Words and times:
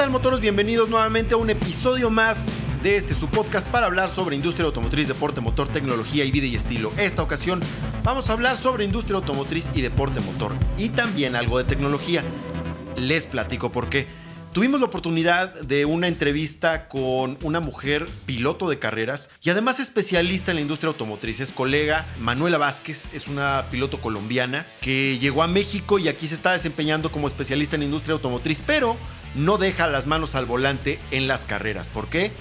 ¿Qué 0.00 0.04
tal 0.04 0.12
motoros? 0.12 0.40
Bienvenidos 0.40 0.88
nuevamente 0.88 1.34
a 1.34 1.36
un 1.36 1.50
episodio 1.50 2.08
más 2.08 2.46
de 2.82 2.96
este 2.96 3.12
su 3.12 3.28
podcast 3.28 3.68
para 3.68 3.84
hablar 3.84 4.08
sobre 4.08 4.34
industria 4.34 4.64
automotriz, 4.64 5.08
deporte 5.08 5.42
motor, 5.42 5.68
tecnología 5.68 6.24
y 6.24 6.30
vida 6.30 6.46
y 6.46 6.56
estilo. 6.56 6.90
Esta 6.96 7.22
ocasión 7.22 7.60
vamos 8.02 8.30
a 8.30 8.32
hablar 8.32 8.56
sobre 8.56 8.84
industria 8.84 9.16
automotriz 9.16 9.68
y 9.74 9.82
deporte 9.82 10.20
motor 10.20 10.54
y 10.78 10.88
también 10.88 11.36
algo 11.36 11.58
de 11.58 11.64
tecnología. 11.64 12.24
Les 12.96 13.26
platico 13.26 13.72
por 13.72 13.90
qué. 13.90 14.06
Tuvimos 14.54 14.80
la 14.80 14.86
oportunidad 14.86 15.52
de 15.60 15.84
una 15.84 16.08
entrevista 16.08 16.88
con 16.88 17.38
una 17.42 17.60
mujer 17.60 18.06
piloto 18.24 18.68
de 18.70 18.78
carreras 18.78 19.30
y 19.42 19.50
además 19.50 19.80
especialista 19.80 20.50
en 20.50 20.56
la 20.56 20.62
industria 20.62 20.88
automotriz. 20.88 21.40
Es 21.40 21.52
colega 21.52 22.06
Manuela 22.18 22.56
Vázquez, 22.56 23.12
es 23.12 23.28
una 23.28 23.66
piloto 23.70 24.00
colombiana 24.00 24.66
que 24.80 25.18
llegó 25.18 25.42
a 25.42 25.46
México 25.46 25.98
y 25.98 26.08
aquí 26.08 26.26
se 26.26 26.34
está 26.34 26.52
desempeñando 26.52 27.12
como 27.12 27.28
especialista 27.28 27.76
en 27.76 27.82
industria 27.82 28.14
automotriz, 28.14 28.62
pero 28.66 28.96
no 29.34 29.58
deja 29.58 29.86
las 29.86 30.06
manos 30.06 30.34
al 30.34 30.46
volante 30.46 30.98
en 31.10 31.28
las 31.28 31.44
carreras. 31.44 31.88
¿Por 31.88 32.08
qué? 32.08 32.32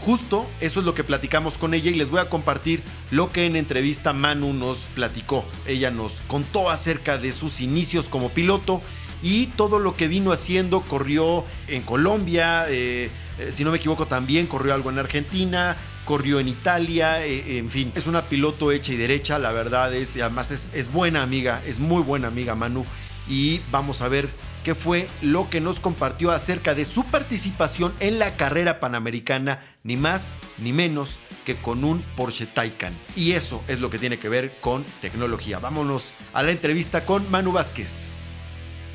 Justo 0.00 0.46
eso 0.60 0.80
es 0.80 0.86
lo 0.86 0.94
que 0.94 1.04
platicamos 1.04 1.56
con 1.58 1.74
ella 1.74 1.90
y 1.90 1.94
les 1.94 2.10
voy 2.10 2.20
a 2.20 2.28
compartir 2.28 2.82
lo 3.10 3.30
que 3.30 3.46
en 3.46 3.56
entrevista 3.56 4.12
Manu 4.12 4.52
nos 4.52 4.88
platicó. 4.94 5.44
Ella 5.66 5.90
nos 5.90 6.20
contó 6.26 6.70
acerca 6.70 7.18
de 7.18 7.32
sus 7.32 7.60
inicios 7.60 8.08
como 8.08 8.30
piloto 8.30 8.82
y 9.22 9.46
todo 9.48 9.78
lo 9.78 9.96
que 9.96 10.08
vino 10.08 10.32
haciendo 10.32 10.82
corrió 10.82 11.44
en 11.68 11.82
Colombia, 11.82 12.66
eh, 12.68 13.10
eh, 13.38 13.50
si 13.50 13.64
no 13.64 13.70
me 13.70 13.78
equivoco 13.78 14.06
también 14.06 14.46
corrió 14.46 14.74
algo 14.74 14.90
en 14.90 14.98
Argentina, 14.98 15.76
corrió 16.04 16.38
en 16.38 16.48
Italia, 16.48 17.24
eh, 17.24 17.58
en 17.58 17.70
fin, 17.70 17.92
es 17.94 18.06
una 18.06 18.28
piloto 18.28 18.70
hecha 18.72 18.92
y 18.92 18.96
derecha, 18.96 19.38
la 19.38 19.52
verdad 19.52 19.94
es, 19.94 20.16
además 20.20 20.50
es, 20.50 20.70
es 20.74 20.92
buena 20.92 21.22
amiga, 21.22 21.62
es 21.66 21.80
muy 21.80 22.02
buena 22.02 22.28
amiga 22.28 22.54
Manu 22.54 22.84
y 23.28 23.62
vamos 23.70 24.02
a 24.02 24.08
ver 24.08 24.28
qué 24.66 24.74
fue 24.74 25.06
lo 25.22 25.48
que 25.48 25.60
nos 25.60 25.78
compartió 25.78 26.32
acerca 26.32 26.74
de 26.74 26.84
su 26.84 27.04
participación 27.04 27.94
en 28.00 28.18
la 28.18 28.36
carrera 28.36 28.80
panamericana, 28.80 29.60
ni 29.84 29.96
más 29.96 30.32
ni 30.58 30.72
menos 30.72 31.20
que 31.44 31.54
con 31.54 31.84
un 31.84 32.02
Porsche 32.16 32.46
Taycan. 32.46 32.92
Y 33.14 33.34
eso 33.34 33.62
es 33.68 33.80
lo 33.80 33.90
que 33.90 34.00
tiene 34.00 34.18
que 34.18 34.28
ver 34.28 34.50
con 34.60 34.84
tecnología. 35.00 35.60
Vámonos 35.60 36.14
a 36.32 36.42
la 36.42 36.50
entrevista 36.50 37.06
con 37.06 37.30
Manu 37.30 37.52
Vázquez. 37.52 38.16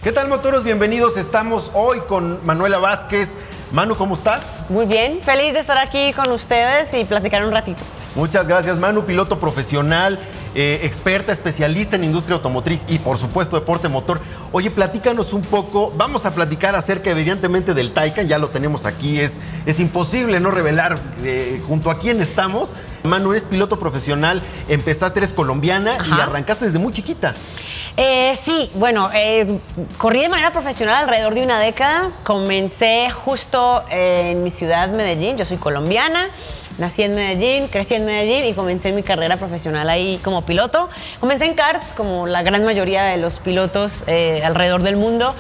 ¿Qué 0.03 0.11
tal 0.11 0.27
motoros? 0.27 0.66
Bienvenidos. 0.66 1.16
Estamos 1.16 1.72
hoy 1.73 1.99
con 2.02 2.45
Manuela 2.45 2.77
Vázquez. 2.77 3.38
Manu, 3.72 3.95
¿cómo 3.95 4.16
estás? 4.16 4.66
Muy 4.67 4.86
bien, 4.86 5.22
feliz 5.22 5.53
de 5.53 5.59
estar 5.59 5.77
aquí 5.77 6.11
con 6.11 6.30
ustedes 6.31 6.94
y 6.94 7.05
platicar 7.05 7.45
un 7.45 7.53
ratito. 7.53 7.81
Muchas 8.16 8.45
gracias, 8.45 8.77
Manu, 8.77 9.05
piloto 9.05 9.39
profesional, 9.39 10.19
eh, 10.56 10.82
experta, 10.84 11.32
especialista 11.32 11.96
en 11.96 12.04
industria 12.04 12.36
automotriz 12.36 12.86
y 12.88 13.00
por 13.00 13.18
supuesto 13.18 13.56
deporte 13.58 13.88
motor. 13.88 14.20
Oye, 14.52 14.72
platícanos 14.72 15.34
un 15.34 15.42
poco, 15.42 15.94
vamos 15.96 16.26
a 16.26 16.34
platicar 16.34 16.76
acerca 16.76 17.12
evidentemente 17.12 17.74
del 17.74 17.94
Taycan, 17.94 18.28
ya 18.28 18.38
lo 18.38 18.48
tenemos 18.48 18.86
aquí, 18.86 19.20
es, 19.20 19.40
es 19.66 19.80
imposible 19.80 20.40
no 20.40 20.52
revelar 20.52 21.00
eh, 21.24 21.62
junto 21.68 21.90
a 21.90 22.00
quién 22.00 22.22
estamos. 22.22 22.74
Manu, 23.04 23.32
eres 23.32 23.46
piloto 23.46 23.80
profesional, 23.80 24.42
empezaste, 24.68 25.20
eres 25.20 25.34
colombiana 25.34 25.98
y 26.08 26.12
arrancaste 26.12 26.66
desde 26.66 26.80
muy 26.80 26.94
chiquita. 26.94 27.34
Eh, 27.98 28.38
sí, 28.46 28.70
bueno, 28.76 29.10
eh, 29.14 29.60
corrí 29.98 30.22
de 30.22 30.30
manera 30.30 30.52
profesional 30.52 31.04
alrededor 31.04 31.34
de 31.34 31.44
una 31.44 31.60
década. 31.60 32.10
Comencé 32.23 33.10
justo 33.10 33.84
en 33.90 34.44
mi 34.44 34.50
ciudad, 34.50 34.90
Medellín. 34.90 35.38
Yo 35.38 35.45
soy 35.45 35.58
colombiana. 35.58 36.28
Nací 36.77 37.04
en 37.04 37.15
Medellín, 37.15 37.67
crecí 37.67 37.95
en 37.95 38.05
Medellín 38.05 38.45
y 38.45 38.54
comencé 38.54 38.92
mi 38.92 39.04
carrera 39.04 39.37
profesional 39.37 39.89
ahí 39.89 40.20
como 40.23 40.43
piloto. 40.43 40.89
Comencé 41.20 41.45
en 41.45 41.54
karts, 41.54 41.87
como 41.95 42.27
la 42.27 42.43
gran 42.43 42.64
mayoría 42.64 43.04
de 43.04 43.17
los 43.17 43.39
pilotos 43.39 44.04
eh, 44.08 44.42
alrededor 44.43 44.81
del 44.81 44.95
mundo. 44.95 45.36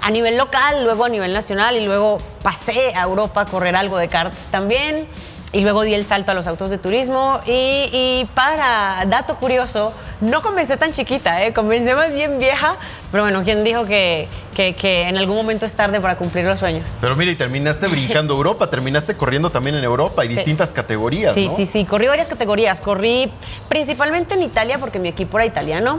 A 0.00 0.10
nivel 0.10 0.38
local, 0.38 0.84
luego 0.84 1.04
a 1.04 1.08
nivel 1.08 1.32
nacional 1.32 1.76
y 1.76 1.84
luego 1.84 2.18
pasé 2.42 2.94
a 2.94 3.02
Europa 3.02 3.42
a 3.42 3.44
correr 3.44 3.76
algo 3.76 3.98
de 3.98 4.08
karts 4.08 4.46
también. 4.50 5.06
Y 5.52 5.62
luego 5.62 5.82
di 5.82 5.94
el 5.94 6.04
salto 6.04 6.30
a 6.30 6.34
los 6.34 6.46
autos 6.46 6.70
de 6.70 6.78
turismo. 6.78 7.40
Y, 7.44 7.50
y 7.92 8.28
para 8.34 9.04
dato 9.06 9.34
curioso, 9.36 9.92
no 10.20 10.42
comencé 10.42 10.76
tan 10.76 10.92
chiquita, 10.92 11.44
¿eh? 11.44 11.52
comencé 11.52 11.94
más 11.96 12.12
bien 12.12 12.38
vieja. 12.38 12.76
Pero 13.10 13.24
bueno, 13.24 13.42
¿quién 13.42 13.64
dijo 13.64 13.84
que, 13.84 14.28
que- 14.54 14.74
que 14.74 15.08
en 15.08 15.16
algún 15.18 15.34
momento 15.36 15.66
es 15.66 15.74
tarde 15.74 16.00
para 16.00 16.16
cumplir 16.16 16.44
los 16.44 16.60
sueños? 16.60 16.96
Pero 17.00 17.16
mira, 17.16 17.32
y 17.32 17.34
terminaste 17.34 17.86
brincando 17.88 18.34
Europa, 18.34 18.70
terminaste 18.70 19.16
corriendo 19.16 19.50
también 19.50 19.74
en 19.76 19.82
Europa 19.82 20.24
y 20.24 20.28
Sí. 20.28 20.36
distintas 20.36 20.72
categorías. 20.72 21.34
Sí, 21.34 21.46
¿no? 21.48 21.56
sí, 21.56 21.66
sí. 21.66 21.84
Corrí 21.84 22.06
varias 22.06 22.28
categorías. 22.28 22.80
Corrí 22.80 23.32
principalmente 23.68 24.34
en 24.34 24.42
Italia 24.44 24.78
porque 24.78 25.00
mi 25.00 25.08
equipo 25.08 25.36
era 25.38 25.46
italiano. 25.46 25.98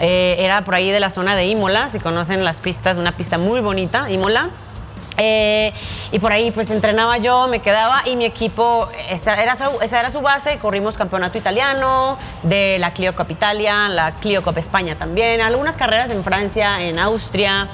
Eh, 0.00 0.36
era 0.38 0.62
por 0.62 0.74
ahí 0.74 0.90
de 0.90 1.00
la 1.00 1.08
zona 1.10 1.34
de 1.36 1.46
Imola, 1.46 1.88
si 1.88 1.98
conocen 1.98 2.44
las 2.44 2.56
pistas, 2.56 2.98
una 2.98 3.12
pista 3.12 3.38
muy 3.38 3.60
bonita, 3.60 4.10
Imola. 4.10 4.50
Eh, 5.18 5.72
y 6.10 6.18
por 6.18 6.32
ahí 6.32 6.50
pues 6.50 6.70
entrenaba 6.70 7.18
yo, 7.18 7.46
me 7.48 7.60
quedaba 7.60 8.02
y 8.06 8.16
mi 8.16 8.24
equipo, 8.24 8.88
esa 9.10 9.40
era 9.42 9.56
su, 9.56 9.80
esa 9.80 10.00
era 10.00 10.10
su 10.10 10.20
base, 10.20 10.58
corrimos 10.58 10.96
campeonato 10.96 11.38
italiano, 11.38 12.18
de 12.42 12.78
la 12.78 12.92
Clio 12.92 13.14
Cup 13.14 13.30
Italia, 13.30 13.88
la 13.88 14.12
Clio 14.12 14.42
Cup 14.42 14.58
España 14.58 14.94
también, 14.94 15.40
algunas 15.40 15.76
carreras 15.76 16.10
en 16.10 16.24
Francia, 16.24 16.82
en 16.82 16.98
Austria. 16.98 17.68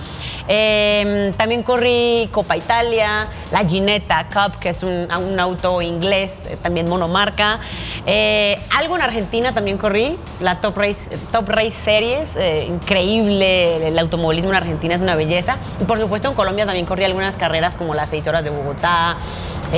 Eh, 0.48 1.30
también 1.36 1.62
corrí 1.62 2.28
Copa 2.32 2.56
Italia, 2.56 3.26
la 3.52 3.64
Ginetta 3.66 4.26
Cup, 4.32 4.58
que 4.58 4.70
es 4.70 4.82
un, 4.82 5.08
auto 5.38 5.82
inglés, 5.82 6.46
eh, 6.48 6.56
también 6.62 6.88
monomarca. 6.88 7.60
Eh, 8.06 8.58
algo 8.76 8.96
en 8.96 9.02
Argentina 9.02 9.52
también 9.52 9.76
corrí, 9.78 10.18
la 10.40 10.60
Top 10.60 10.76
Race, 10.78 11.16
Top 11.32 11.48
Race 11.48 11.72
Series, 11.84 12.28
eh, 12.36 12.66
increíble, 12.68 13.88
el 13.88 13.98
automovilismo 13.98 14.50
en 14.50 14.56
Argentina 14.56 14.94
es 14.94 15.00
una 15.00 15.14
belleza. 15.16 15.56
Y 15.80 15.84
por 15.84 15.98
supuesto 15.98 16.28
en 16.28 16.34
Colombia 16.34 16.64
también 16.64 16.86
corrí 16.86 17.04
algunas 17.04 17.36
carreras 17.36 17.74
como 17.74 17.94
las 17.94 18.08
6 18.10 18.26
horas 18.26 18.42
de 18.44 18.50
Bogotá, 18.50 19.16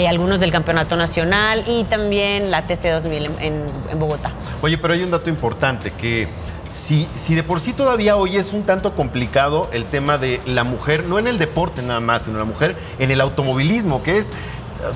algunos 0.08 0.38
del 0.38 0.52
Campeonato 0.52 0.94
Nacional 0.96 1.64
y 1.66 1.82
también 1.82 2.52
la 2.52 2.64
TC2000 2.64 3.12
en, 3.26 3.42
en- 3.42 3.66
en 3.90 3.98
Bogotá. 3.98 4.30
Oye, 4.62 4.78
pero 4.78 4.94
hay 4.94 5.02
un 5.02 5.10
dato 5.10 5.28
importante 5.28 5.90
que 5.90 6.28
si, 6.70 7.06
si 7.16 7.34
de 7.34 7.42
por 7.42 7.60
sí 7.60 7.72
todavía 7.72 8.16
hoy 8.16 8.36
es 8.36 8.52
un 8.52 8.62
tanto 8.64 8.94
complicado 8.94 9.68
el 9.72 9.84
tema 9.84 10.18
de 10.18 10.40
la 10.46 10.64
mujer, 10.64 11.04
no 11.04 11.18
en 11.18 11.26
el 11.26 11.38
deporte 11.38 11.82
nada 11.82 12.00
más, 12.00 12.22
sino 12.22 12.38
la 12.38 12.44
mujer 12.44 12.76
en 12.98 13.10
el 13.10 13.20
automovilismo, 13.20 14.02
que 14.02 14.18
es 14.18 14.28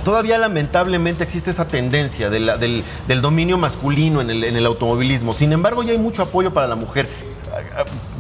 todavía 0.05 0.39
lamentablemente 0.39 1.25
existe 1.25 1.51
esa 1.51 1.67
tendencia 1.69 2.31
de 2.31 2.41
la- 2.41 2.57
del, 2.57 2.83
del 3.07 3.21
dominio 3.21 3.59
masculino 3.59 4.21
en 4.21 4.31
el, 4.31 4.45
en 4.45 4.57
el 4.57 4.65
automovilismo. 4.67 5.33
Sin 5.33 5.53
embargo, 5.53 5.83
ya 5.83 5.93
hay 5.93 5.99
mucho 5.99 6.23
apoyo 6.23 6.55
para 6.55 6.67
la 6.69 6.75
mujer. 6.77 7.07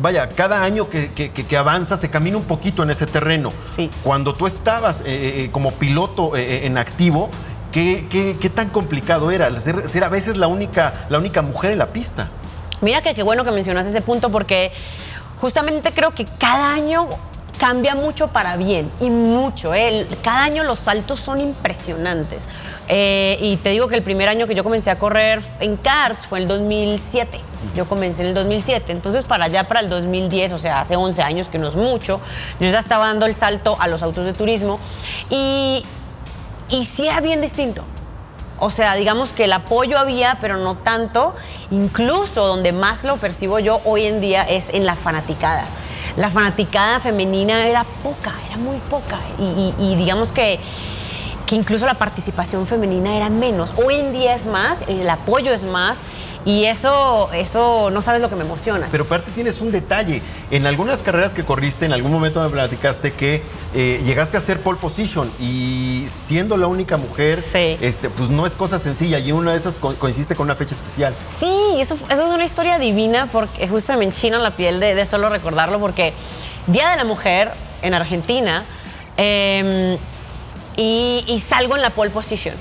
Vaya, 0.00 0.28
cada 0.28 0.62
año 0.62 0.88
que, 0.90 1.10
que- 1.12 1.30
que- 1.30 1.44
que 1.46 1.56
avanza 1.56 1.96
se 1.96 2.10
camina 2.10 2.36
un 2.36 2.44
poquito 2.44 2.82
en 2.82 2.90
ese 2.90 3.06
terreno. 3.06 3.52
Sí. 3.74 3.90
Cuando 4.02 4.34
tú 4.34 4.46
estabas 4.46 5.00
eh, 5.00 5.04
eh, 5.06 5.48
como 5.52 5.72
piloto 5.72 6.36
eh, 6.36 6.44
eh, 6.44 6.66
en 6.66 6.76
activo, 6.78 7.30
¿qué, 7.72 8.06
qué- 8.10 8.36
qué 8.40 8.50
tan 8.50 8.68
complicado 8.68 9.30
era 9.30 9.48
ser 9.60 10.04
a 10.04 10.08
veces 10.08 10.36
la 10.36 10.46
única, 10.48 10.92
la 11.08 11.18
única 11.18 11.42
mujer 11.42 11.72
en 11.72 11.78
la 11.78 11.86
pista? 11.92 12.28
Mira 12.80 13.02
que 13.02 13.14
qué 13.14 13.22
bueno 13.22 13.44
que 13.44 13.50
mencionas 13.50 13.86
ese 13.86 14.00
punto 14.00 14.30
porque 14.30 14.72
justamente 15.40 15.92
creo 15.92 16.12
que 16.12 16.24
cada 16.38 16.72
año 16.72 17.08
cambia 17.58 17.94
mucho 17.94 18.28
para 18.28 18.56
bien 18.56 18.90
y 19.00 19.10
mucho. 19.10 19.74
¿eh? 19.74 20.06
Cada 20.22 20.44
año 20.44 20.64
los 20.64 20.78
saltos 20.80 21.20
son 21.20 21.40
impresionantes. 21.40 22.44
Eh, 22.88 23.38
y 23.40 23.56
te 23.56 23.70
digo 23.70 23.88
que 23.88 23.96
el 23.96 24.02
primer 24.02 24.28
año 24.28 24.46
que 24.46 24.54
yo 24.54 24.62
comencé 24.62 24.90
a 24.90 24.98
correr 24.98 25.42
en 25.60 25.76
karts 25.76 26.26
fue 26.26 26.38
el 26.38 26.46
2007. 26.46 27.40
Yo 27.74 27.86
comencé 27.86 28.22
en 28.22 28.28
el 28.28 28.34
2007. 28.34 28.92
Entonces, 28.92 29.24
para 29.24 29.46
allá, 29.46 29.64
para 29.64 29.80
el 29.80 29.88
2010, 29.88 30.52
o 30.52 30.58
sea, 30.58 30.80
hace 30.80 30.96
11 30.96 31.22
años, 31.22 31.48
que 31.48 31.58
no 31.58 31.68
es 31.68 31.74
mucho, 31.76 32.20
yo 32.60 32.68
ya 32.68 32.78
estaba 32.78 33.06
dando 33.06 33.24
el 33.26 33.34
salto 33.34 33.76
a 33.80 33.88
los 33.88 34.02
autos 34.02 34.26
de 34.26 34.34
turismo. 34.34 34.78
Y, 35.30 35.82
y 36.68 36.84
sí 36.84 37.06
era 37.06 37.20
bien 37.20 37.40
distinto. 37.40 37.84
O 38.58 38.70
sea, 38.70 38.94
digamos 38.94 39.30
que 39.30 39.44
el 39.44 39.52
apoyo 39.52 39.98
había, 39.98 40.38
pero 40.40 40.56
no 40.56 40.76
tanto. 40.76 41.34
Incluso 41.70 42.46
donde 42.46 42.72
más 42.72 43.04
lo 43.04 43.16
percibo 43.16 43.58
yo 43.58 43.80
hoy 43.84 44.04
en 44.04 44.20
día 44.20 44.42
es 44.42 44.72
en 44.72 44.86
la 44.86 44.96
fanaticada. 44.96 45.66
La 46.16 46.30
fanaticada 46.30 47.00
femenina 47.00 47.66
era 47.66 47.84
poca, 48.02 48.32
era 48.46 48.56
muy 48.56 48.76
poca. 48.88 49.18
Y, 49.38 49.96
digamos 49.96 50.30
que, 50.30 50.60
que 51.46 51.56
incluso 51.56 51.86
la 51.86 51.94
participación 51.94 52.66
femenina 52.66 53.16
era 53.16 53.28
menos. 53.30 53.72
Hoy 53.84 53.96
en 53.96 54.12
día 54.12 54.34
es 54.34 54.46
más, 54.46 54.82
el 54.88 55.08
apoyo 55.10 55.52
es 55.52 55.64
más. 55.64 55.98
Y 56.46 56.66
eso, 56.66 57.30
eso 57.32 57.90
no 57.90 58.02
sabes 58.02 58.20
lo 58.20 58.28
que 58.28 58.36
me 58.36 58.44
emociona. 58.44 58.88
Pero 58.90 59.04
aparte 59.04 59.30
tienes 59.30 59.62
un 59.62 59.70
detalle. 59.70 60.20
En 60.50 60.66
algunas 60.66 61.00
carreras 61.00 61.32
que 61.32 61.42
corriste, 61.42 61.86
en 61.86 61.92
algún 61.94 62.12
momento 62.12 62.42
me 62.42 62.50
platicaste 62.50 63.12
que 63.12 63.42
eh, 63.74 64.02
llegaste 64.04 64.36
a 64.36 64.40
ser 64.42 64.60
pole 64.60 64.78
position 64.78 65.30
y 65.40 66.06
siendo 66.10 66.58
la 66.58 66.66
única 66.66 66.98
mujer, 66.98 67.40
Sí. 67.42 67.78
este, 67.80 68.10
pues 68.10 68.28
no 68.28 68.44
es 68.44 68.54
cosa 68.54 68.78
sencilla 68.78 69.18
y 69.18 69.32
una 69.32 69.52
de 69.52 69.56
esas 69.58 69.76
co- 69.76 69.94
coincidiste 69.94 70.34
con 70.36 70.44
una 70.44 70.54
fecha 70.54 70.74
especial. 70.74 71.14
Sí, 71.40 71.80
eso, 71.80 71.96
eso 72.10 72.26
es 72.26 72.30
una 72.32 72.44
historia 72.44 72.78
divina 72.78 73.30
porque 73.32 73.66
justo 73.66 73.96
me 73.96 74.04
enchina 74.04 74.38
la 74.38 74.54
piel 74.54 74.80
de, 74.80 74.94
de 74.94 75.06
solo 75.06 75.30
recordarlo 75.30 75.80
porque 75.80 76.12
Día 76.66 76.90
de 76.90 76.96
la 76.98 77.04
Mujer 77.04 77.52
en 77.80 77.94
Argentina 77.94 78.64
eh, 79.16 79.98
y, 80.76 81.24
y 81.26 81.40
salgo 81.40 81.74
en 81.76 81.80
la 81.80 81.88
pole 81.90 82.10
position. 82.10 82.54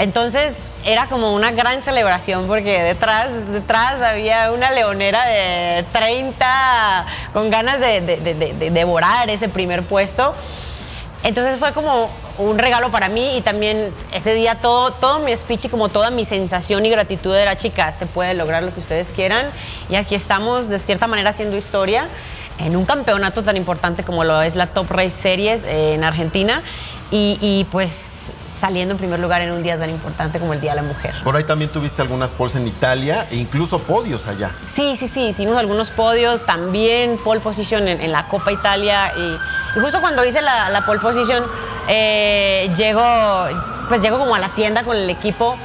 Entonces 0.00 0.54
era 0.86 1.06
como 1.08 1.34
una 1.34 1.50
gran 1.50 1.82
celebración 1.82 2.46
porque 2.46 2.80
detrás, 2.82 3.26
detrás 3.50 4.00
había 4.00 4.52
una 4.52 4.70
leonera 4.70 5.26
de 5.26 5.84
30 5.92 7.06
con 7.32 7.50
ganas 7.50 7.80
de, 7.80 8.00
de- 8.00 8.16
de- 8.18 8.34
de- 8.34 8.54
de 8.54 8.70
devorar 8.70 9.28
ese 9.28 9.48
primer 9.48 9.82
puesto. 9.86 10.34
Entonces 11.24 11.58
fue 11.58 11.72
como 11.72 12.08
un 12.38 12.56
regalo 12.58 12.90
para 12.92 13.08
mí 13.08 13.36
y 13.36 13.40
también 13.40 13.92
ese 14.12 14.32
día 14.34 14.56
todo, 14.60 14.92
todo 14.92 15.18
mi 15.18 15.36
speech 15.36 15.64
y 15.64 15.68
como 15.68 15.88
toda 15.88 16.10
mi 16.10 16.24
sensación 16.24 16.86
y 16.86 16.90
gratitud 16.90 17.34
era, 17.34 17.56
chicas, 17.56 17.96
se 17.98 18.06
puede 18.06 18.34
lograr 18.34 18.62
lo 18.62 18.72
que 18.72 18.78
ustedes 18.78 19.10
quieran 19.10 19.46
y 19.88 19.96
aquí 19.96 20.14
estamos 20.14 20.68
de 20.68 20.78
cierta 20.78 21.08
manera 21.08 21.30
haciendo 21.30 21.56
historia 21.56 22.06
en 22.58 22.76
un 22.76 22.84
campeonato 22.84 23.42
tan 23.42 23.56
importante 23.56 24.04
como 24.04 24.22
lo 24.22 24.40
es 24.40 24.54
la 24.54 24.68
Top 24.68 24.88
Race 24.90 25.10
Series 25.10 25.62
eh, 25.64 25.94
en 25.94 26.04
Argentina 26.04 26.62
y, 27.10 27.38
y 27.40 27.64
pues 27.72 27.90
saliendo 28.58 28.92
en 28.92 28.98
primer 28.98 29.20
lugar 29.20 29.42
en 29.42 29.52
un 29.52 29.62
día 29.62 29.78
tan 29.78 29.90
importante 29.90 30.38
como 30.38 30.52
el 30.52 30.60
Día 30.60 30.72
de 30.72 30.76
la 30.76 30.82
Mujer. 30.82 31.14
Por 31.22 31.36
ahí 31.36 31.44
también 31.44 31.70
tuviste 31.70 32.02
algunas 32.02 32.32
poles 32.32 32.54
en 32.56 32.66
Italia 32.66 33.26
e 33.30 33.36
incluso 33.36 33.78
podios 33.78 34.26
allá. 34.26 34.52
Sí, 34.74 34.96
sí, 34.96 35.08
sí, 35.08 35.28
hicimos 35.28 35.56
algunos 35.56 35.90
podios, 35.90 36.44
también 36.46 37.16
pole 37.22 37.40
position 37.40 37.86
en, 37.88 38.00
en 38.00 38.12
la 38.12 38.28
Copa 38.28 38.52
Italia 38.52 39.12
y, 39.16 39.78
y 39.78 39.80
justo 39.80 40.00
cuando 40.00 40.24
hice 40.24 40.40
la, 40.42 40.70
la 40.70 40.84
pole 40.86 41.00
position 41.00 41.42
eh, 41.88 42.68
llego, 42.76 43.02
pues 43.88 44.00
llego 44.02 44.18
como 44.18 44.34
a 44.34 44.38
la 44.38 44.48
tienda 44.48 44.82
con 44.82 44.96
el 44.96 45.08
equipo 45.10 45.56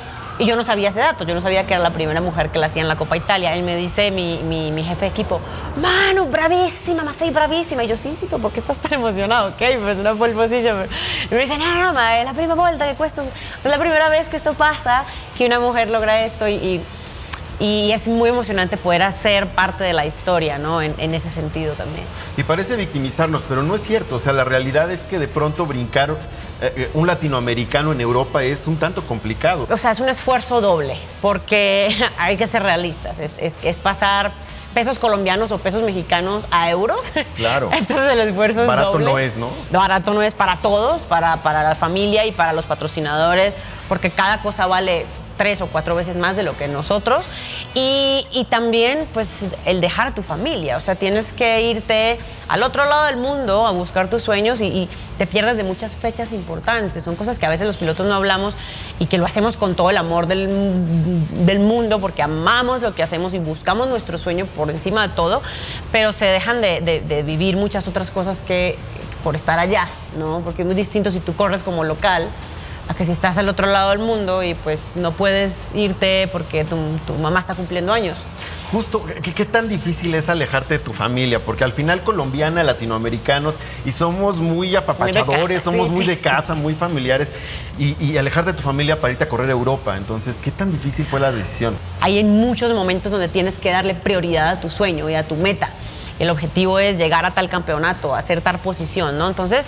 y 0.41 0.45
yo 0.47 0.55
no 0.55 0.63
sabía 0.63 0.89
ese 0.89 1.01
dato, 1.01 1.23
yo 1.23 1.35
no 1.35 1.41
sabía 1.41 1.67
que 1.67 1.75
era 1.75 1.83
la 1.83 1.91
primera 1.91 2.19
mujer 2.19 2.49
que 2.49 2.57
la 2.57 2.65
hacía 2.65 2.81
en 2.81 2.87
la 2.87 2.95
Copa 2.95 3.15
Italia. 3.15 3.53
Él 3.53 3.61
me 3.61 3.75
dice, 3.75 4.09
mi, 4.09 4.39
mi, 4.39 4.71
mi 4.71 4.83
jefe 4.83 5.01
de 5.01 5.07
equipo, 5.07 5.39
Manu, 5.79 6.25
bravísima, 6.25 7.03
Masei, 7.03 7.29
bravísima. 7.29 7.83
Y 7.83 7.87
yo, 7.87 7.95
sí, 7.95 8.15
sí, 8.19 8.25
pero 8.27 8.41
¿por 8.41 8.51
qué 8.51 8.59
estás 8.59 8.77
tan 8.77 8.95
emocionado? 8.95 9.49
Ok, 9.49 9.61
pues 9.83 9.99
una 9.99 10.15
pole 10.15 10.33
position. 10.33 10.87
Y 11.29 11.35
me 11.35 11.41
dice, 11.41 11.59
no, 11.59 11.75
no, 11.75 11.93
ma, 11.93 12.17
es 12.17 12.25
la 12.25 12.33
primera 12.33 12.55
vuelta 12.55 12.89
que 12.89 12.95
cuesta, 12.95 13.21
es 13.21 13.65
la 13.65 13.77
primera 13.77 14.09
vez 14.09 14.29
que 14.29 14.37
esto 14.37 14.53
pasa, 14.55 15.03
que 15.37 15.45
una 15.45 15.59
mujer 15.59 15.91
logra 15.91 16.25
esto 16.25 16.47
y, 16.47 16.53
y 16.55 16.81
y 17.59 17.91
es 17.91 18.07
muy 18.07 18.29
emocionante 18.29 18.75
poder 18.75 19.03
hacer 19.03 19.49
parte 19.49 19.83
de 19.83 19.93
la 19.93 20.07
historia, 20.07 20.57
¿no? 20.57 20.81
En, 20.81 20.95
en, 20.97 21.13
ese 21.13 21.29
sentido 21.29 21.75
también. 21.75 22.07
Y 22.35 22.41
parece 22.41 22.75
victimizarnos, 22.75 23.43
pero 23.47 23.61
no 23.61 23.75
es 23.75 23.83
cierto. 23.83 24.15
O 24.15 24.19
sea, 24.19 24.33
la 24.33 24.43
realidad 24.43 24.89
es 24.89 25.03
que 25.03 25.19
de 25.19 25.27
pronto 25.27 25.67
brincar 25.67 26.15
un 26.93 27.07
latinoamericano 27.07 27.91
en 27.91 28.01
Europa 28.01 28.43
es 28.43 28.67
un 28.67 28.77
tanto 28.77 29.01
complicado. 29.03 29.67
O 29.69 29.77
sea, 29.77 29.91
es 29.91 29.99
un 29.99 30.09
esfuerzo 30.09 30.61
doble, 30.61 30.97
porque 31.21 31.95
hay 32.17 32.37
que 32.37 32.47
ser 32.47 32.63
realistas. 32.63 33.19
Es, 33.19 33.33
es, 33.37 33.57
es 33.63 33.77
pasar 33.77 34.31
pesos 34.73 34.99
colombianos 34.99 35.51
o 35.51 35.57
pesos 35.57 35.83
mexicanos 35.83 36.45
a 36.51 36.69
euros. 36.69 37.05
Claro. 37.35 37.69
Entonces 37.73 38.11
el 38.11 38.19
esfuerzo 38.21 38.61
es 38.61 38.67
Barato 38.67 38.99
no 38.99 39.19
es, 39.19 39.37
¿no? 39.37 39.49
Barato 39.71 40.13
no 40.13 40.21
es 40.21 40.33
para 40.33 40.57
todos, 40.57 41.03
para, 41.03 41.37
para 41.37 41.63
la 41.63 41.75
familia 41.75 42.25
y 42.25 42.31
para 42.31 42.53
los 42.53 42.65
patrocinadores, 42.65 43.55
porque 43.87 44.09
cada 44.09 44.41
cosa 44.41 44.67
vale 44.67 45.05
tres 45.37 45.61
o 45.61 45.67
cuatro 45.67 45.95
veces 45.95 46.17
más 46.17 46.35
de 46.35 46.43
lo 46.43 46.57
que 46.57 46.67
nosotros. 46.67 47.25
Y, 47.73 48.45
también, 48.49 49.05
pues, 49.13 49.27
el 49.65 49.81
dejar 49.81 50.07
a 50.07 50.15
tu 50.15 50.23
familia. 50.23 50.77
O 50.77 50.79
sea, 50.79 50.95
tienes 50.95 51.33
que 51.33 51.61
irte 51.61 52.19
al 52.47 52.63
otro 52.63 52.85
lado 52.85 53.05
del 53.05 53.17
mundo 53.17 53.65
a 53.65 53.71
buscar 53.71 54.09
tus 54.09 54.23
sueños 54.23 54.61
y, 54.61 54.89
te 55.17 55.27
pierdes 55.27 55.55
de 55.55 55.63
muchas 55.63 55.95
fechas 55.95 56.33
importantes. 56.33 57.03
Son 57.03 57.15
cosas 57.15 57.37
que 57.37 57.45
a 57.45 57.49
veces 57.49 57.67
los 57.67 57.77
pilotos 57.77 58.07
no 58.07 58.15
hablamos 58.15 58.55
y 58.97 59.05
que 59.05 59.19
lo 59.19 59.25
hacemos 59.25 59.55
con 59.55 59.75
todo 59.75 59.91
el 59.91 59.97
amor 59.97 60.25
del, 60.25 60.49
del 61.45 61.59
mundo 61.59 61.99
porque 61.99 62.23
amamos 62.23 62.81
lo 62.81 62.95
que 62.95 63.03
hacemos 63.03 63.35
y 63.35 63.37
buscamos 63.39 63.87
nuestro 63.87 64.17
sueño 64.17 64.47
por 64.47 64.71
encima 64.71 65.07
de 65.07 65.13
todo, 65.13 65.43
pero 65.91 66.11
se 66.11 66.25
dejan 66.25 66.59
de, 66.61 66.81
de, 66.81 67.01
de 67.01 67.21
vivir 67.21 67.55
muchas 67.55 67.87
otras 67.87 68.09
cosas 68.09 68.41
que 68.41 68.79
por 69.23 69.35
estar 69.35 69.59
allá, 69.59 69.87
¿no? 70.17 70.41
Porque 70.43 70.63
es 70.63 70.65
muy 70.65 70.75
distinto 70.75 71.11
si 71.11 71.19
tú 71.19 71.35
corres 71.35 71.63
como 71.63 71.83
local 71.83 72.29
a 72.91 72.93
que 72.93 73.05
si 73.05 73.11
estás 73.11 73.37
al 73.37 73.47
otro 73.47 73.67
lado 73.67 73.91
del 73.91 73.99
mundo 73.99 74.43
y 74.43 74.53
pues 74.53 74.93
no 74.95 75.13
puedes 75.13 75.73
irte 75.73 76.27
porque 76.31 76.65
tu, 76.65 76.77
tu 77.07 77.13
mamá 77.15 77.39
está 77.39 77.55
cumpliendo 77.55 77.93
años. 77.93 78.25
Justo, 78.71 79.03
¿qué, 79.21 79.33
¿qué, 79.33 79.45
tan 79.45 79.67
difícil 79.67 80.13
es 80.13 80.29
alejarte 80.29 80.75
de 80.75 80.79
tu 80.79 80.93
familia? 80.93 81.39
Porque 81.43 81.63
al 81.63 81.73
final 81.73 82.03
colombiana, 82.03 82.63
latinoamericanos, 82.63 83.55
y 83.85 83.91
somos 83.91 84.37
muy 84.37 84.75
apapachadores, 84.75 85.37
muy 85.37 85.47
casa, 85.47 85.63
somos 85.63 85.87
sí, 85.87 85.93
muy 85.93 86.05
sí, 86.05 86.09
de 86.11 86.19
casa, 86.19 86.55
sí, 86.55 86.61
muy 86.61 86.73
familiares, 86.73 87.33
y, 87.77 87.95
y, 87.99 88.17
alejarte 88.17 88.51
de 88.51 88.57
tu 88.57 88.63
familia 88.63 88.99
para 88.99 89.11
irte 89.11 89.23
a 89.23 89.29
correr 89.29 89.47
a 89.47 89.51
Europa. 89.51 89.97
Entonces, 89.97 90.39
¿qué 90.41 90.51
tan 90.51 90.71
difícil 90.71 91.05
fue 91.05 91.19
la 91.19 91.31
decisión? 91.31 91.75
Hay 91.99 92.19
en 92.19 92.39
muchos 92.39 92.71
momentos 92.73 93.11
donde 93.11 93.27
tienes 93.27 93.57
que 93.57 93.71
darle 93.71 93.93
prioridad 93.93 94.49
a 94.49 94.59
tu 94.59 94.69
sueño 94.69 95.09
y 95.09 95.15
a 95.15 95.27
tu 95.27 95.35
meta. 95.35 95.69
El 96.19 96.29
objetivo 96.29 96.79
es 96.79 96.97
llegar 96.97 97.25
a 97.25 97.31
tal 97.31 97.49
campeonato, 97.49 98.15
hacer 98.15 98.41
tal 98.41 98.59
posición, 98.59 99.17
¿no? 99.17 99.27
Entonces, 99.27 99.65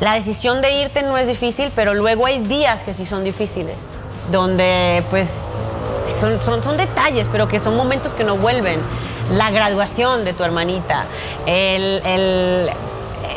la 0.00 0.14
decisión 0.14 0.62
de 0.62 0.80
irte 0.80 1.02
no 1.02 1.16
es 1.18 1.26
difícil, 1.26 1.70
pero 1.74 1.94
luego 1.94 2.26
hay 2.26 2.40
días 2.40 2.82
que 2.82 2.94
sí 2.94 3.04
son 3.04 3.22
difíciles, 3.22 3.86
donde 4.32 5.04
pues 5.10 5.30
son, 6.18 6.40
son, 6.42 6.62
son, 6.62 6.76
detalles, 6.76 7.28
pero 7.30 7.48
que 7.48 7.60
son 7.60 7.76
momentos 7.76 8.14
que 8.14 8.24
no 8.24 8.36
vuelven. 8.36 8.80
La 9.32 9.50
graduación 9.50 10.24
de 10.24 10.32
tu 10.32 10.42
hermanita, 10.42 11.04
el, 11.46 12.02
el, 12.04 12.70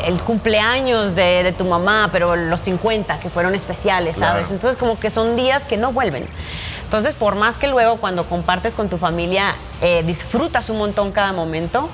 el 0.04 0.20
cumpleaños 0.20 1.14
de, 1.14 1.42
de, 1.42 1.52
tu 1.52 1.64
mamá, 1.64 2.08
pero 2.10 2.34
los 2.34 2.60
50 2.60 3.20
que 3.20 3.28
fueron 3.28 3.54
especiales, 3.54 4.16
¿sabes? 4.16 4.46
Claro. 4.46 4.54
Entonces 4.54 4.76
como 4.78 4.98
que 4.98 5.10
son 5.10 5.36
días 5.36 5.64
que 5.64 5.76
no 5.76 5.92
vuelven. 5.92 6.26
Entonces, 6.84 7.14
por 7.14 7.34
más 7.34 7.58
que 7.58 7.66
luego 7.66 7.96
cuando 7.96 8.24
compartes 8.24 8.74
con 8.74 8.88
tu 8.88 8.98
familia 8.98 9.54
eh, 9.80 10.02
disfrutas 10.04 10.70
un 10.70 10.78
montón 10.78 11.12
cada 11.12 11.32
momento, 11.32 11.90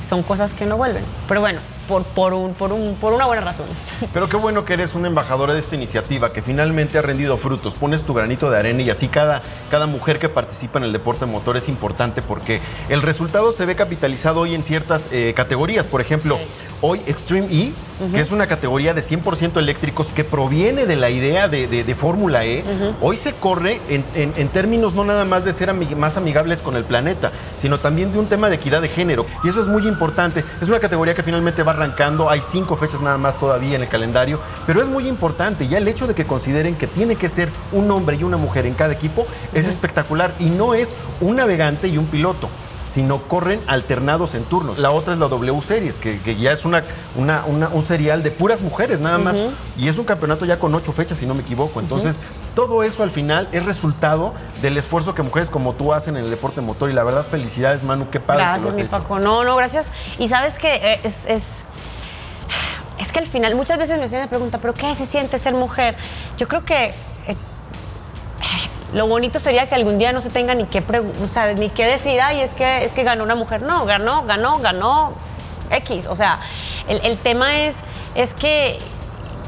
son 0.00 0.22
cosas 0.22 0.52
que 0.52 0.64
no 0.64 0.76
vuelven. 0.76 1.04
Pero 1.26 1.40
bueno, 1.40 1.60
por, 1.88 2.04
por, 2.04 2.34
un, 2.34 2.54
por, 2.54 2.72
un, 2.72 2.96
por, 2.96 3.12
una 3.12 3.26
buena 3.26 3.42
razón. 3.42 3.66
Pero 4.12 4.28
qué 4.28 4.36
bueno 4.36 4.64
que 4.64 4.74
eres 4.74 4.94
una 4.94 5.08
embajadora 5.08 5.54
de 5.54 5.60
esta 5.60 5.74
iniciativa 5.74 6.32
que 6.32 6.42
finalmente 6.42 6.98
ha 6.98 7.02
rendido 7.02 7.36
frutos. 7.36 7.74
Pones 7.74 8.04
tu 8.04 8.14
granito 8.14 8.50
de 8.50 8.58
arena 8.58 8.82
y 8.82 8.90
así 8.90 9.08
cada, 9.08 9.42
cada 9.70 9.86
mujer 9.86 10.18
que 10.18 10.28
participa 10.28 10.78
en 10.78 10.84
el 10.84 10.92
deporte 10.92 11.26
motor 11.26 11.56
es 11.56 11.68
importante 11.68 12.22
porque 12.22 12.60
el 12.88 13.02
resultado 13.02 13.52
se 13.52 13.66
ve 13.66 13.76
capitalizado 13.76 14.40
hoy 14.40 14.54
en 14.54 14.62
ciertas 14.62 15.08
eh, 15.12 15.32
categorías. 15.36 15.86
Por 15.86 16.00
ejemplo, 16.00 16.38
sí. 16.38 16.44
Hoy 16.86 17.00
Extreme 17.06 17.46
E, 17.50 17.72
uh 17.72 18.04
-huh. 18.04 18.12
que 18.12 18.20
es 18.20 18.30
una 18.30 18.46
categoría 18.46 18.92
de 18.92 19.00
100% 19.02 19.56
eléctricos 19.58 20.08
que 20.08 20.22
proviene 20.22 20.84
de 20.84 20.96
la 20.96 21.08
idea 21.08 21.48
de, 21.48 21.66
de, 21.66 21.82
de 21.82 21.94
Fórmula 21.94 22.44
E, 22.44 22.58
uh 22.62 22.62
-huh. 22.62 22.94
hoy 23.00 23.16
se 23.16 23.32
corre 23.32 23.80
en, 23.88 24.04
en, 24.14 24.34
en, 24.36 24.48
términos 24.48 24.92
no 24.92 25.02
nada 25.02 25.24
más 25.24 25.46
de 25.46 25.54
ser 25.54 25.70
amig 25.70 25.96
más 25.96 26.18
amigables 26.18 26.60
con 26.60 26.76
el 26.76 26.84
planeta, 26.84 27.32
sino 27.56 27.78
también 27.78 28.12
de 28.12 28.18
un 28.18 28.26
tema 28.26 28.50
de 28.50 28.56
equidad 28.56 28.82
de 28.82 28.88
género. 28.88 29.24
Y 29.42 29.48
eso 29.48 29.62
es 29.62 29.66
muy 29.66 29.88
importante. 29.88 30.44
Es 30.60 30.68
una 30.68 30.78
categoría 30.78 31.14
que 31.14 31.22
finalmente 31.22 31.62
va 31.62 31.72
arrancando, 31.72 32.28
hay 32.28 32.42
cinco 32.52 32.76
fechas 32.76 33.00
nada 33.00 33.16
más 33.16 33.40
todavía 33.40 33.76
en 33.76 33.82
el 33.82 33.88
calendario, 33.88 34.38
pero 34.66 34.82
es 34.82 34.88
muy 34.88 35.08
importante. 35.08 35.66
Ya 35.66 35.78
el 35.78 35.88
hecho 35.88 36.06
de 36.06 36.14
que 36.14 36.26
consideren 36.26 36.74
que 36.74 36.86
tiene 36.86 37.16
que 37.16 37.30
ser 37.30 37.48
un 37.72 37.90
hombre 37.90 38.16
y 38.20 38.24
una 38.24 38.36
mujer 38.36 38.66
en 38.66 38.74
cada 38.74 38.92
equipo 38.92 39.22
uh 39.22 39.24
-huh. 39.24 39.58
es 39.58 39.66
espectacular 39.66 40.34
y 40.38 40.50
no 40.50 40.74
es 40.74 40.94
un 41.22 41.36
navegante 41.36 41.88
y 41.88 41.96
un 41.96 42.06
piloto 42.06 42.50
sino 42.94 43.18
corren 43.22 43.60
alternados 43.66 44.36
en 44.36 44.44
turnos. 44.44 44.78
La 44.78 44.92
otra 44.92 45.14
es 45.14 45.18
la 45.18 45.26
W 45.26 45.60
Series, 45.62 45.98
que, 45.98 46.20
que 46.20 46.36
ya 46.36 46.52
es 46.52 46.64
una, 46.64 46.84
una, 47.16 47.42
una, 47.44 47.68
un 47.68 47.82
serial 47.82 48.22
de 48.22 48.30
puras 48.30 48.60
mujeres 48.60 49.00
nada 49.00 49.18
más. 49.18 49.34
Uh 49.34 49.46
-huh. 49.46 49.50
Y 49.76 49.88
es 49.88 49.98
un 49.98 50.04
campeonato 50.04 50.44
ya 50.44 50.60
con 50.60 50.72
ocho 50.76 50.92
fechas, 50.92 51.18
si 51.18 51.26
no 51.26 51.34
me 51.34 51.40
equivoco. 51.40 51.80
Entonces, 51.80 52.14
uh 52.14 52.20
-huh. 52.20 52.54
todo 52.54 52.84
eso 52.84 53.02
al 53.02 53.10
final 53.10 53.48
es 53.50 53.64
resultado 53.64 54.32
del 54.62 54.76
esfuerzo 54.76 55.12
que 55.12 55.22
mujeres 55.22 55.50
como 55.50 55.72
tú 55.72 55.92
hacen 55.92 56.16
en 56.16 56.22
el 56.22 56.30
deporte 56.30 56.60
motor. 56.60 56.88
Y 56.88 56.92
la 56.92 57.02
verdad, 57.02 57.26
felicidades, 57.28 57.82
Manu, 57.82 58.10
qué 58.10 58.20
padre. 58.20 58.44
Gracias, 58.44 58.76
mi 58.76 58.84
Paco. 58.84 59.18
No, 59.18 59.42
no, 59.42 59.56
gracias. 59.56 59.86
Y 60.20 60.28
sabes 60.28 60.56
que 60.56 61.00
es, 61.02 61.14
es 61.26 61.42
es 63.00 63.10
que 63.10 63.18
al 63.18 63.26
final 63.26 63.56
muchas 63.56 63.76
veces 63.76 63.98
me 63.98 64.04
hacen 64.04 64.20
la 64.20 64.28
pregunta, 64.28 64.58
¿pero 64.58 64.72
qué 64.72 64.94
se 64.94 65.06
siente 65.06 65.40
ser 65.40 65.54
mujer? 65.54 65.96
Yo 66.38 66.46
creo 66.46 66.64
que 66.64 66.86
eh, 66.86 66.94
lo 68.94 69.08
bonito 69.08 69.40
sería 69.40 69.66
que 69.68 69.74
algún 69.74 69.98
día 69.98 70.12
no 70.12 70.20
se 70.20 70.30
tenga 70.30 70.54
ni 70.54 70.64
que, 70.64 70.82
o 71.22 71.26
sea, 71.26 71.52
ni 71.52 71.68
que 71.68 71.84
decir, 71.84 72.20
ay, 72.20 72.40
es 72.40 72.54
que, 72.54 72.84
es 72.84 72.92
que 72.92 73.02
ganó 73.02 73.24
una 73.24 73.34
mujer. 73.34 73.60
No, 73.62 73.84
ganó, 73.84 74.24
ganó, 74.24 74.58
ganó 74.60 75.12
X. 75.70 76.06
O 76.06 76.14
sea, 76.14 76.38
el, 76.88 77.00
el 77.04 77.18
tema 77.18 77.58
es, 77.62 77.74
es 78.14 78.34
que, 78.34 78.78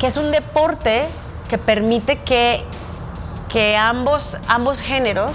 que, 0.01 0.09
es 0.09 0.17
un 0.17 0.33
deporte 0.33 1.05
que 1.49 1.59
permite 1.59 2.19
que, 2.19 2.65
que 3.49 3.77
ambos, 3.77 4.37
ambos 4.49 4.81
géneros 4.81 5.31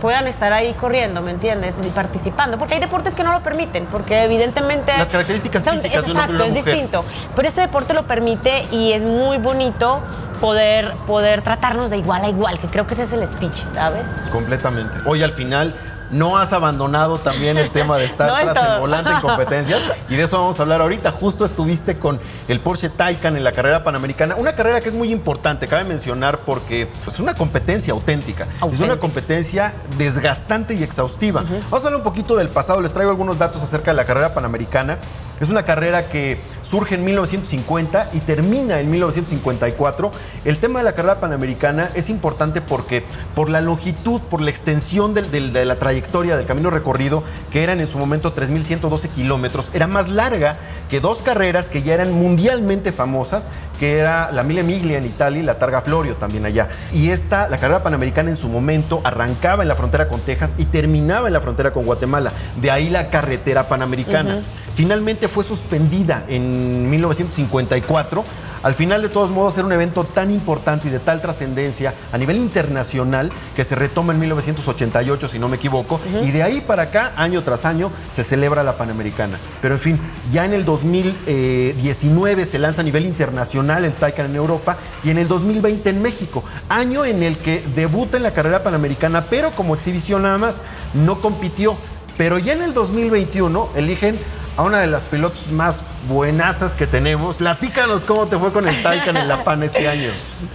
puedan 0.00 0.26
estar 0.26 0.52
ahí 0.52 0.72
corriendo, 0.74 1.22
¿me 1.22 1.30
entiendes? 1.30 1.76
Y 1.84 1.88
participando. 1.90 2.58
Porque 2.58 2.74
hay 2.74 2.80
deportes 2.80 3.14
que 3.14 3.22
no 3.22 3.32
lo 3.32 3.40
permiten, 3.40 3.86
porque 3.86 4.24
evidentemente... 4.24 4.92
Las 4.98 5.08
características 5.08 5.62
son, 5.62 5.80
físicas 5.80 6.04
es, 6.04 6.10
exacto, 6.10 6.44
es 6.44 6.54
distinto. 6.54 7.04
Pero 7.36 7.48
este 7.48 7.60
deporte 7.60 7.94
lo 7.94 8.06
permite 8.06 8.66
y 8.72 8.92
es 8.92 9.04
muy 9.04 9.38
bonito 9.38 10.00
poder, 10.40 10.90
poder 11.06 11.42
tratarnos 11.42 11.90
de 11.90 11.98
igual 11.98 12.24
a 12.24 12.28
igual, 12.28 12.58
que 12.58 12.68
creo 12.68 12.86
que 12.86 12.94
ese 12.94 13.04
es 13.04 13.12
el 13.12 13.26
speech, 13.26 13.66
¿sabes? 13.72 14.08
Completamente. 14.32 14.94
Hoy 15.06 15.22
al 15.22 15.32
final 15.32 15.74
no 16.10 16.38
has 16.38 16.52
abandonado 16.52 17.18
también 17.18 17.56
el 17.56 17.70
tema 17.70 17.98
de 17.98 18.04
estar 18.06 18.28
no 18.28 18.52
tras 18.52 18.74
el 18.74 18.80
volante 18.80 19.10
en 19.10 19.20
competencias 19.20 19.82
y 20.08 20.16
de 20.16 20.22
eso 20.22 20.38
vamos 20.38 20.58
a 20.58 20.62
hablar 20.62 20.80
ahorita. 20.80 21.10
Justo 21.10 21.44
estuviste 21.44 21.98
con 21.98 22.20
el 22.48 22.60
Porsche 22.60 22.88
Taycan 22.90 23.36
en 23.36 23.44
la 23.44 23.52
carrera 23.52 23.84
panamericana, 23.84 24.36
una 24.36 24.52
carrera 24.52 24.80
que 24.80 24.88
es 24.88 24.94
muy 24.94 25.12
importante, 25.12 25.66
cabe 25.66 25.84
mencionar 25.84 26.38
porque 26.38 26.88
pues, 27.04 27.16
es 27.16 27.20
una 27.20 27.34
competencia 27.34 27.92
auténtica, 27.92 28.46
es 28.70 28.80
una 28.80 28.98
competencia 28.98 29.74
desgastante 29.98 30.74
y 30.74 30.82
exhaustiva. 30.82 31.42
Uh 31.42 31.44
-huh. 31.44 31.62
Vamos 31.70 31.84
a 31.84 31.88
hablar 31.88 31.96
un 31.96 32.04
poquito 32.04 32.36
del 32.36 32.48
pasado, 32.48 32.80
les 32.80 32.92
traigo 32.92 33.10
algunos 33.10 33.38
datos 33.38 33.62
acerca 33.62 33.90
de 33.90 33.96
la 33.96 34.04
carrera 34.04 34.34
panamericana. 34.34 34.98
Es 35.40 35.50
una 35.50 35.64
carrera 35.64 36.06
que 36.06 36.40
surge 36.68 36.96
en 36.96 37.04
1950 37.04 38.10
y 38.12 38.20
termina 38.20 38.80
en 38.80 38.90
1954. 38.90 40.10
El 40.44 40.58
tema 40.58 40.80
de 40.80 40.84
la 40.84 40.94
carrera 40.94 41.20
panamericana 41.20 41.90
es 41.94 42.10
importante 42.10 42.60
porque 42.60 43.04
por 43.34 43.48
la 43.48 43.60
longitud, 43.60 44.20
por 44.20 44.40
la 44.40 44.50
extensión 44.50 45.14
de 45.14 45.64
la 45.64 45.76
trayectoria 45.76 46.36
del 46.36 46.46
camino 46.46 46.70
recorrido, 46.70 47.22
que 47.52 47.62
eran 47.62 47.80
en 47.80 47.86
su 47.86 47.98
momento 47.98 48.34
3.112 48.34 49.08
kilómetros, 49.10 49.70
era 49.74 49.86
más 49.86 50.08
larga 50.08 50.56
que 50.90 51.00
dos 51.00 51.22
carreras 51.22 51.68
que 51.68 51.82
ya 51.82 51.94
eran 51.94 52.12
mundialmente 52.12 52.92
famosas, 52.92 53.48
que 53.78 53.98
era 53.98 54.30
la 54.32 54.42
Mille 54.42 54.62
Miglia 54.62 54.98
en 54.98 55.04
Italia 55.04 55.40
y 55.40 55.44
la 55.44 55.58
Targa 55.58 55.80
Florio 55.80 56.16
también 56.16 56.46
allá. 56.46 56.68
Y 56.92 57.10
esta, 57.10 57.48
la 57.48 57.58
carrera 57.58 57.82
panamericana 57.82 58.30
en 58.30 58.36
su 58.36 58.48
momento, 58.48 59.00
arrancaba 59.04 59.62
en 59.62 59.68
la 59.68 59.74
frontera 59.74 60.08
con 60.08 60.20
Texas 60.20 60.54
y 60.58 60.66
terminaba 60.66 61.26
en 61.26 61.32
la 61.32 61.40
frontera 61.40 61.72
con 61.72 61.84
Guatemala. 61.84 62.32
De 62.60 62.70
ahí 62.70 62.90
la 62.90 63.10
carretera 63.10 63.68
panamericana. 63.68 64.42
Finalmente 64.74 65.28
fue 65.28 65.44
suspendida 65.44 66.24
en 66.28 66.90
1954. 66.90 68.24
Al 68.62 68.74
final, 68.74 69.02
de 69.02 69.08
todos 69.08 69.30
modos, 69.30 69.56
era 69.56 69.66
un 69.66 69.72
evento 69.72 70.04
tan 70.04 70.30
importante 70.30 70.88
y 70.88 70.90
de 70.90 70.98
tal 70.98 71.20
trascendencia 71.20 71.94
a 72.12 72.18
nivel 72.18 72.36
internacional 72.36 73.32
que 73.54 73.64
se 73.64 73.74
retoma 73.74 74.12
en 74.12 74.20
1988, 74.20 75.28
si 75.28 75.38
no 75.38 75.48
me 75.48 75.56
equivoco, 75.56 76.00
y 76.22 76.30
de 76.30 76.42
ahí 76.42 76.60
para 76.60 76.84
acá, 76.84 77.12
año 77.16 77.42
tras 77.42 77.64
año, 77.64 77.90
se 78.14 78.24
celebra 78.24 78.62
la 78.62 78.76
Panamericana. 78.76 79.38
Pero 79.60 79.74
en 79.74 79.80
fin, 79.80 80.00
ya 80.32 80.44
en 80.44 80.52
el 80.52 80.64
2019 80.64 82.44
se 82.44 82.58
lanza 82.58 82.80
a 82.80 82.84
nivel 82.84 83.06
internacional 83.06 83.84
el 83.84 83.94
Taycan 83.94 84.26
en 84.26 84.36
Europa 84.36 84.78
y 85.04 85.10
en 85.10 85.18
el 85.18 85.28
2020 85.28 85.90
en 85.90 86.02
México, 86.02 86.42
año 86.68 87.04
en 87.04 87.22
el 87.22 87.38
que 87.38 87.62
debuta 87.74 88.16
en 88.16 88.22
la 88.22 88.34
carrera 88.34 88.62
panamericana, 88.62 89.24
pero 89.30 89.50
como 89.52 89.74
exhibición 89.74 90.22
nada 90.22 90.38
más, 90.38 90.62
no 90.94 91.20
compitió. 91.20 91.76
Pero 92.16 92.38
ya 92.38 92.54
en 92.54 92.62
el 92.62 92.72
2021 92.72 93.68
eligen 93.76 94.18
a 94.56 94.62
una 94.62 94.80
de 94.80 94.86
las 94.86 95.04
pilotos 95.04 95.52
más 95.52 95.82
buenazas 96.08 96.72
que 96.74 96.86
tenemos. 96.86 97.36
Platícanos 97.36 98.04
cómo 98.04 98.26
te 98.26 98.38
fue 98.38 98.52
con 98.52 98.66
el 98.66 98.82
Taycan 98.82 99.16
en 99.16 99.28
La 99.28 99.44
Pan 99.44 99.62
este 99.62 99.86
año. 99.86 100.10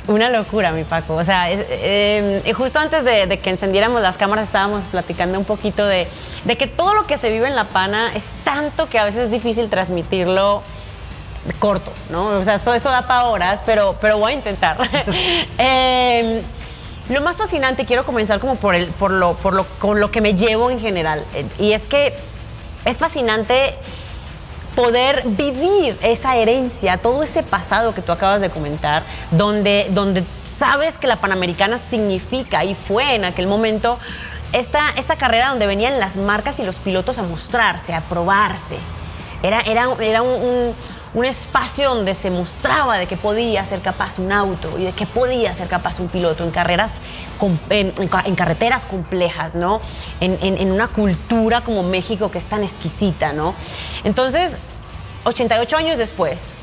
Una 0.08 0.30
locura, 0.30 0.72
mi 0.72 0.84
Paco. 0.84 1.16
O 1.16 1.24
sea, 1.24 1.52
em, 1.52 2.42
justo 2.54 2.80
antes 2.80 3.06
de, 3.06 3.40
que 3.40 3.50
encendiéramos 3.52 4.02
las 4.02 4.18
cámaras 4.18 4.48
estábamos 4.48 4.86
platicando 4.86 5.38
un 5.38 5.46
poquito 5.46 5.86
de, 5.86 6.08
que 6.58 6.68
todo 6.68 6.96
lo 6.96 7.06
que 7.06 7.18
se 7.18 7.30
vive 7.30 7.48
en 7.48 7.56
La 7.56 7.70
Pana 7.70 8.12
es 8.16 8.32
tanto 8.44 8.90
que 8.90 8.98
a 8.98 9.06
veces 9.06 9.26
es 9.26 9.32
difícil 9.32 9.70
transmitirlo 9.70 10.64
corto, 11.60 11.92
¿no? 12.10 12.28
O 12.30 12.44
sea, 12.44 12.58
todo 12.60 12.74
esto 12.74 12.90
da 12.90 13.04
para 13.04 13.26
horas, 13.26 13.62
pero, 13.66 13.96
pero 14.02 14.18
voy 14.18 14.34
a 14.34 14.36
intentar. 14.36 14.78
Em, 15.58 16.42
lo 17.10 17.22
más 17.22 17.38
fascinante, 17.38 17.86
quiero 17.86 18.04
comenzar 18.04 18.40
como 18.40 18.56
por, 18.56 18.74
el, 18.74 18.88
por, 18.88 19.12
lo, 19.12 19.34
por 19.34 19.54
lo, 19.54 19.66
con 19.80 20.00
lo 20.00 20.12
que 20.12 20.22
me 20.22 20.34
llevo 20.34 20.70
en 20.72 20.80
general, 20.80 21.26
y 21.58 21.74
es 21.74 21.82
que 21.82 22.16
es 22.86 22.98
fascinante 22.98 23.76
poder 24.76 25.24
vivir 25.26 25.98
esa 26.02 26.36
herencia, 26.38 26.98
todo 26.98 27.24
ese 27.24 27.44
pasado 27.44 27.94
que 27.94 28.02
tú 28.02 28.12
acabas 28.12 28.42
de 28.42 28.50
comentar, 28.50 29.04
donde, 29.32 29.88
donde 29.92 30.24
sabes 30.46 30.98
que 30.98 31.08
la 31.08 31.18
Panamericana 31.18 31.78
significa 31.78 32.64
y 32.64 32.76
fue 32.76 33.16
en 33.16 33.26
aquel 33.26 33.48
momento 33.48 34.00
esta, 34.54 34.90
esta 34.98 35.16
carrera 35.16 35.50
donde 35.50 35.68
venían 35.68 36.00
las 36.00 36.18
marcas 36.18 36.60
y 36.60 36.64
los 36.64 36.78
pilotos 36.78 37.18
a 37.18 37.24
mostrarse, 37.24 37.94
a 37.94 38.02
probarse. 38.02 38.78
Era, 39.44 39.62
era, 39.62 39.90
era 40.00 40.22
un 40.22 40.42
un 40.44 40.76
espacio 41.26 41.94
donde 41.94 42.14
se 42.14 42.30
mostraba 42.30 42.98
de 42.98 43.06
que 43.06 43.18
podía 43.18 43.66
ser 43.66 43.82
capaz 43.82 44.18
un 44.18 44.32
auto 44.32 44.78
y 44.80 44.84
de 44.84 44.94
que 44.94 45.06
podía 45.06 45.54
ser 45.54 45.68
capaz 45.68 46.00
un 46.00 46.08
piloto 46.08 46.44
en 46.44 46.52
carreras, 46.52 46.92
en, 47.70 47.92
carreteras 48.36 48.86
complejas, 48.86 49.56
¿no? 49.56 49.82
En, 50.22 50.72
una 50.72 50.88
cultura 50.88 51.62
como 51.62 51.84
México 51.84 52.32
que 52.32 52.38
es 52.38 52.46
tan 52.46 52.64
exquisita, 52.64 53.34
¿no? 53.34 53.56
Entonces, 54.06 54.54
88 55.26 55.78
años 55.78 55.98
después, 55.98 56.54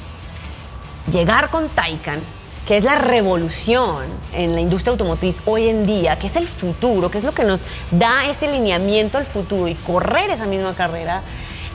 llegar 1.13 1.51
con 1.51 1.69
Taycan, 1.69 2.21
que 2.67 2.77
es 2.77 2.85
la 2.85 2.97
revolución 2.97 4.05
en 4.33 4.55
la 4.55 4.61
industria 4.61 4.93
automotriz 4.93 5.41
hoy 5.45 5.69
en 5.69 5.87
día, 5.87 6.17
que 6.17 6.27
es 6.27 6.37
el 6.37 6.49
futuro, 6.49 7.11
que 7.11 7.19
es 7.19 7.25
lo 7.25 7.33
que 7.33 7.45
nos 7.45 7.61
da 7.91 8.27
ese 8.29 8.51
lineamiento 8.51 9.19
al 9.19 9.27
futuro 9.27 9.69
y 9.69 9.75
correr 9.75 10.31
esa 10.31 10.47
misma 10.47 10.75
carrera, 10.75 11.23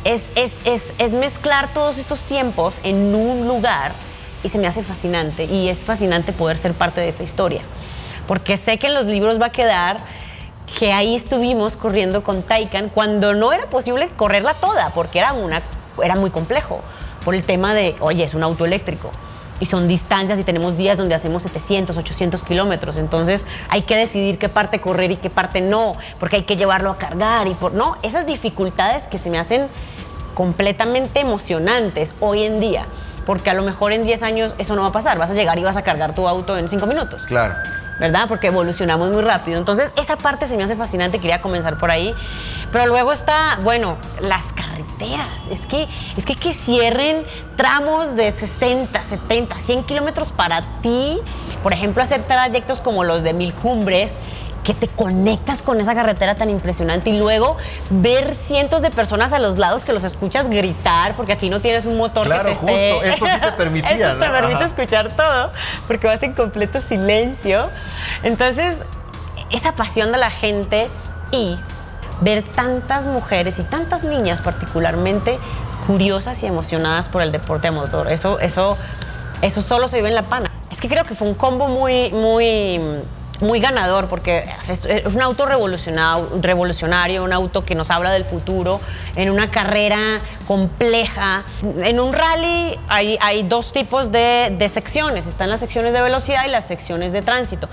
es, 0.06 1.14
mezclar 1.14 1.74
todos 1.74 1.98
estos 1.98 2.24
tiempos 2.24 2.80
en 2.84 3.16
un 3.16 3.48
lugar 3.48 3.94
y 4.44 4.50
se 4.50 4.58
me 4.58 4.68
hace 4.68 4.84
fascinante. 4.84 5.46
Y 5.46 5.70
es 5.70 5.86
fascinante 5.86 6.34
poder 6.34 6.58
ser 6.58 6.74
parte 6.74 7.02
de 7.02 7.10
esa 7.10 7.24
historia. 7.24 7.62
Porque 8.28 8.58
sé 8.58 8.78
que 8.78 8.88
en 8.88 8.94
los 8.94 9.06
libros 9.06 9.40
va 9.42 9.48
a 9.48 9.52
quedar 9.52 9.98
que 10.78 10.92
ahí 10.92 11.16
estuvimos 11.16 11.76
corriendo 11.76 12.24
con 12.24 12.42
Taycan 12.42 12.90
cuando 12.90 13.34
no 13.34 13.54
era 13.54 13.70
posible 13.70 14.10
correrla 14.16 14.54
toda, 14.56 14.90
porque 14.90 15.20
era, 15.20 15.34
una, 15.34 15.62
era 16.02 16.16
muy 16.16 16.32
complejo. 16.32 16.80
Por 17.24 17.36
el 17.36 17.44
tema 17.44 17.74
de, 17.74 17.96
oye, 18.00 18.24
es 18.24 18.34
un 18.34 18.44
auto 18.44 18.66
eléctrico. 18.66 19.12
Y 19.60 19.66
son 19.66 19.88
distancias 19.88 20.40
y 20.40 20.44
tenemos 20.44 20.78
días 20.78 20.98
donde 20.98 21.16
hacemos 21.16 21.44
700, 21.44 21.96
800 21.96 22.44
kilómetros. 22.44 22.98
Entonces 22.98 23.46
hay 23.70 23.84
que 23.84 23.96
decidir 23.96 24.38
qué 24.38 24.50
parte 24.50 24.82
correr 24.82 25.12
y 25.12 25.16
qué 25.16 25.30
parte 25.30 25.62
no, 25.62 25.94
porque 26.20 26.38
hay 26.38 26.44
que 26.44 26.58
llevarlo 26.58 26.90
a 26.90 26.98
cargar 26.98 27.48
y 27.48 27.54
por. 27.54 27.74
No, 27.74 27.96
esas 28.02 28.26
dificultades 28.26 29.08
que 29.08 29.20
se 29.20 29.30
me 29.30 29.38
hacen 29.38 29.68
completamente 30.34 31.20
emocionantes 31.20 32.14
hoy 32.20 32.44
en 32.44 32.60
día. 32.60 32.86
Porque 33.26 33.50
a 33.50 33.54
lo 33.54 33.64
mejor 33.64 33.94
en 33.94 34.04
10 34.04 34.22
años 34.24 34.56
eso 34.58 34.76
no 34.76 34.82
va 34.82 34.90
a 34.90 34.92
pasar. 34.92 35.18
Vas 35.18 35.30
a 35.30 35.34
llegar 35.34 35.58
y 35.58 35.64
vas 35.64 35.78
a 35.78 35.84
cargar 35.84 36.14
tu 36.14 36.28
auto 36.28 36.58
en 36.58 36.68
5 36.68 36.86
minutos. 36.88 37.24
Claro. 37.24 37.56
¿Verdad? 38.00 38.26
Porque 38.28 38.48
evolucionamos 38.48 39.12
muy 39.12 39.22
rápido. 39.22 39.58
Entonces, 39.58 39.92
esa 39.96 40.18
parte 40.18 40.48
se 40.48 40.58
me 40.58 40.64
hace 40.64 40.76
fascinante. 40.76 41.20
Quería 41.20 41.42
comenzar 41.42 41.78
por 41.78 41.92
ahí. 41.92 42.14
Pero 42.72 42.88
luego 42.88 43.14
está, 43.14 43.60
bueno, 43.62 43.98
las 44.20 44.44
carreteras. 44.54 45.36
Es 45.50 45.66
que, 45.68 45.88
es 46.18 46.26
que 46.26 46.36
que 46.36 46.54
cierren 46.54 47.24
tramos 47.56 48.16
de 48.16 48.32
60, 48.32 49.02
70, 49.02 49.56
100 49.56 49.84
kilómetros 49.84 50.32
para 50.32 50.62
ti. 50.82 51.20
Por 51.62 51.72
ejemplo, 51.72 52.04
hacer 52.04 52.24
trayectos 52.24 52.82
como 52.82 53.04
los 53.04 53.24
de 53.24 53.34
Mil 53.34 53.54
Cumbres 53.54 54.12
que 54.64 54.74
te 54.74 54.88
conectas 54.88 55.62
con 55.62 55.82
esa 55.82 55.94
carretera 55.94 56.36
tan 56.36 56.50
impresionante 56.50 57.10
y 57.10 57.18
luego 57.18 57.58
ver 57.90 58.36
cientos 58.36 58.82
de 58.82 58.90
personas 58.90 59.34
a 59.34 59.40
los 59.40 59.58
lados 59.58 59.84
que 59.84 59.94
los 59.94 60.04
escuchas 60.04 60.50
gritar, 60.50 61.16
porque 61.16 61.34
aquí 61.34 61.50
no 61.50 61.60
tienes 61.60 61.86
un 61.86 61.98
motor 61.98 62.30
que 62.30 62.40
te 62.40 62.52
esté... 62.52 62.92
justo, 62.92 63.04
esto 63.04 63.26
sí 63.26 63.42
te 63.42 63.52
permitía, 63.58 63.92
esto 63.92 64.20
te 64.20 64.30
permite 64.30 64.64
escuchar 64.64 65.12
todo, 65.12 65.52
porque 65.88 66.08
vas 66.08 66.24
en 66.24 66.34
completo 66.34 66.80
silencio. 66.80 67.70
Entonces, 68.24 68.78
esa 69.50 69.74
pasión 69.74 70.12
de 70.12 70.18
la 70.18 70.32
gente 70.32 70.88
y 71.32 71.58
ver 72.22 72.44
tantas 72.44 73.06
mujeres 73.06 73.60
y 73.60 73.64
tantas 73.64 74.04
niñas 74.04 74.40
particularmente 74.42 75.40
curiosas 75.88 76.42
y 76.44 76.46
emocionadas 76.46 77.10
por 77.10 77.22
el 77.22 77.34
deporte 77.34 77.68
a 77.68 77.72
motor, 77.72 78.10
eso, 78.10 78.40
eso, 78.40 78.78
eso 79.42 79.62
solo 79.62 79.90
se 79.90 79.98
vive 79.98 80.08
en 80.08 80.16
La 80.16 80.22
Pana. 80.22 80.50
Es 80.72 80.80
que 80.80 80.88
creo 80.88 81.04
que 81.04 81.16
fue 81.16 81.28
un 81.28 81.34
combo 81.34 81.68
muy, 81.68 82.10
muy 82.12 82.80
muy 83.44 83.60
ganador 83.60 84.08
porque 84.08 84.46
es, 84.68 84.86
un 85.06 85.22
auto 85.22 85.46
revolucionario, 85.46 87.24
un 87.24 87.34
auto 87.34 87.64
que 87.64 87.76
nos 87.76 87.92
habla 87.92 88.12
del 88.12 88.26
futuro, 88.26 88.82
en 89.16 89.30
una 89.30 89.52
carrera 89.52 90.20
compleja. 90.48 91.44
En 91.82 92.00
un 92.00 92.14
rally 92.14 92.78
hay, 92.88 93.18
hay 93.22 93.44
dos 93.44 93.72
tipos 93.72 94.12
de, 94.12 94.56
de, 94.58 94.70
secciones, 94.70 95.28
están 95.28 95.50
las 95.50 95.60
secciones 95.60 95.94
de 95.94 96.02
velocidad 96.02 96.46
y 96.48 96.50
las 96.50 96.66
secciones 96.66 97.12
de 97.12 97.22
tránsito. 97.22 97.70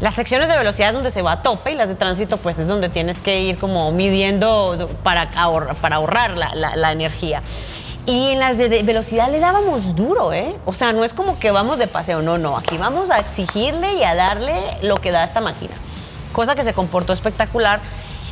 Las 0.00 0.14
secciones 0.14 0.48
de 0.48 0.56
velocidad 0.56 0.88
es 0.88 0.94
donde 0.94 1.10
se 1.10 1.20
va 1.20 1.32
a 1.32 1.42
tope 1.42 1.72
y 1.72 1.74
las 1.74 1.88
de 1.88 1.94
tránsito 1.94 2.38
pues 2.38 2.58
es 2.58 2.66
donde 2.66 2.88
tienes 2.88 3.18
que 3.18 3.42
ir 3.42 3.58
como 3.58 3.92
midiendo 3.92 4.88
para, 5.02 5.30
ahorrar, 5.36 5.76
para 5.76 5.96
ahorrar 5.96 6.38
la, 6.38 6.92
energía. 6.92 7.42
Y 8.06 8.30
en 8.30 8.40
las 8.40 8.56
de, 8.56 8.82
velocidad 8.82 9.30
le 9.30 9.40
dábamos 9.40 9.94
duro, 9.94 10.32
¿eh? 10.32 10.56
O 10.64 10.72
sea, 10.72 10.92
no 10.92 11.04
es 11.04 11.12
como 11.12 11.38
que 11.38 11.50
vamos 11.50 11.78
de 11.78 11.86
paseo, 11.86 12.22
no, 12.22 12.38
no. 12.38 12.56
Aquí 12.56 12.78
vamos 12.78 13.10
a 13.10 13.18
exigirle 13.18 13.94
y 13.94 14.02
a 14.04 14.14
darle 14.14 14.54
lo 14.82 14.96
que 14.96 15.10
da 15.10 15.22
esta 15.22 15.40
máquina. 15.40 15.74
Cosa 16.32 16.54
que 16.54 16.64
se 16.64 16.72
comportó 16.72 17.12
espectacular 17.12 17.80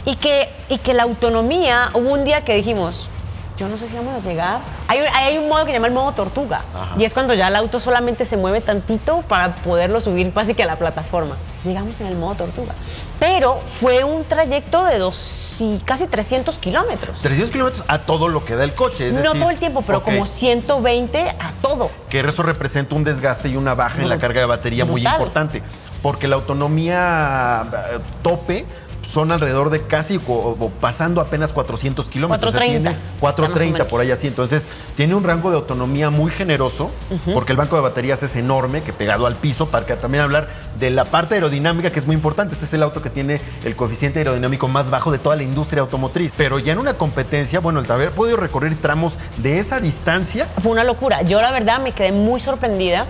y 0.05 0.17
que, 0.17 0.49
y 0.69 0.79
que 0.79 0.95
la 0.95 1.03
autonomía, 1.03 1.91
hubo 1.95 2.13
un 2.13 2.25
día 2.25 2.45
que 2.45 2.55
dijimos, 2.55 3.11
yo 3.59 3.69
no 3.69 3.77
sé 3.77 3.89
si 3.89 3.97
vamos 3.97 4.25
a 4.25 4.27
llegar. 4.27 4.61
Hay, 4.87 5.01
hay 5.01 5.37
un 5.37 5.49
modo 5.49 5.65
que 5.65 5.73
se 5.73 5.75
llama 5.75 5.89
el 5.89 5.93
modo 5.93 6.13
tortuga. 6.13 6.63
Y 6.97 7.05
es 7.05 7.13
cuando 7.13 7.35
ya 7.35 7.49
el 7.49 7.57
auto 7.57 7.79
solamente 7.79 8.25
se 8.25 8.37
mueve 8.37 8.61
tantito 8.61 9.23
para 9.23 9.55
poderlo 9.57 10.01
subir 10.01 10.33
casi 10.33 10.55
que 10.55 10.63
a 10.63 10.67
la 10.67 10.79
plataforma. 10.79 11.37
Llegamos 11.65 12.01
en 12.01 12.07
el 12.07 12.17
modo 12.17 12.37
tortuga. 12.37 12.73
Pero 13.19 13.59
fue 13.81 14.05
un 14.05 14.25
trayecto 14.25 14.85
de 14.85 14.99
dos 14.99 15.48
y 15.61 15.79
casi 15.85 16.07
300 16.07 16.59
kilómetros. 16.59 17.21
300 17.21 17.51
kilómetros 17.51 17.85
a 17.89 18.01
todo 18.01 18.29
lo 18.29 18.45
que 18.45 18.57
da 18.57 18.65
el 18.65 18.75
coche. 18.75 19.11
no 19.13 19.33
todo 19.35 19.51
el 19.51 19.59
tiempo, 19.59 19.83
pero 19.87 20.03
como 20.03 20.27
120 20.27 21.31
a 21.31 21.53
todo. 21.63 21.91
Que 22.09 22.21
eso 22.21 22.43
representa 22.43 22.95
un 22.95 23.05
desgaste 23.05 23.49
y 23.49 23.57
una 23.57 23.75
baja 23.75 24.03
en 24.03 24.09
la 24.09 24.19
carga 24.19 24.41
de 24.41 24.47
batería 24.47 24.85
muy 24.85 25.07
importante. 25.07 25.63
Porque 26.03 26.29
la 26.29 26.37
autonomía 26.37 27.67
eh, 27.73 27.99
tope 28.23 28.67
son 29.03 29.33
alrededor 29.33 29.71
de 29.71 29.81
casi 29.81 30.21
o, 30.27 30.33
o 30.33 30.71
pasando 30.81 31.21
apenas 31.21 31.53
400 31.53 32.09
kilómetros. 32.09 32.53
430. 32.53 32.91
tiene 32.91 33.21
430 33.21 33.89
por 33.89 34.01
ahí 34.01 34.11
así. 34.11 34.27
Entonces, 34.27 34.67
tiene 34.97 35.15
un 35.15 35.25
rango 35.25 35.51
de 35.51 35.57
autonomía 35.57 36.11
muy 36.11 36.31
generoso, 36.31 36.91
porque 37.35 37.53
el 37.53 37.59
banco 37.59 37.77
de 37.77 37.83
baterías 37.83 38.23
es 38.23 38.37
enorme, 38.37 38.83
que 38.83 38.93
pegado 38.93 39.27
al 39.27 39.37
piso, 39.37 39.67
para 39.69 39.87
que 39.87 39.95
también 39.95 40.25
hablar 40.25 40.49
de 40.79 40.91
la 40.91 41.05
parte 41.05 41.35
aerodinámica, 41.35 41.91
que 41.91 41.99
es 41.99 42.07
muy 42.07 42.15
importante. 42.15 42.55
Este 42.55 42.67
es 42.67 42.75
el 42.75 42.83
auto 42.83 43.03
que 43.03 43.11
tiene 43.11 43.41
el 43.65 43.77
coeficiente 43.77 44.21
aerodinámico 44.21 44.69
más 44.69 44.91
bajo 44.91 45.11
de 45.11 45.19
toda 45.19 45.37
la 45.37 45.43
industria 45.43 45.83
automotriz. 45.83 46.33
Pero 46.37 46.59
ya 46.59 46.73
en 46.73 46.79
una 46.79 46.95
competencia, 46.95 47.61
bueno, 47.61 47.81
el 47.81 47.91
haber 47.91 48.13
podido 48.13 48.37
recorrer 48.37 48.69
tramos 48.77 49.15
de 49.39 49.59
esa 49.59 49.81
distancia, 49.81 50.47
Fue 50.63 50.73
una 50.73 50.85
locura. 50.85 51.23
Yo 51.23 51.41
la 51.41 51.51
verdad 51.51 51.81
me 51.81 51.93
quedé 51.93 52.13
muy 52.13 52.41
sorprendida 52.41 53.07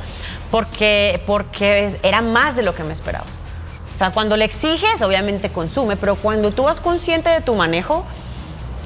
porque, 0.51 1.21
porque 1.27 1.99
era 2.03 2.23
más 2.23 2.57
de 2.57 2.63
lo 2.63 2.75
que 2.75 2.85
me 2.85 2.93
esperaba. 2.93 3.27
O 3.99 4.05
sea, 4.05 4.13
cuando 4.13 4.37
le 4.37 4.45
exiges, 4.45 5.03
obviamente 5.03 5.51
consume, 5.51 5.97
pero 5.97 6.15
cuando 6.15 6.53
tú 6.53 6.63
vas 6.63 6.79
consciente 6.79 7.31
de 7.31 7.41
tu 7.41 7.57
manejo, 7.57 8.05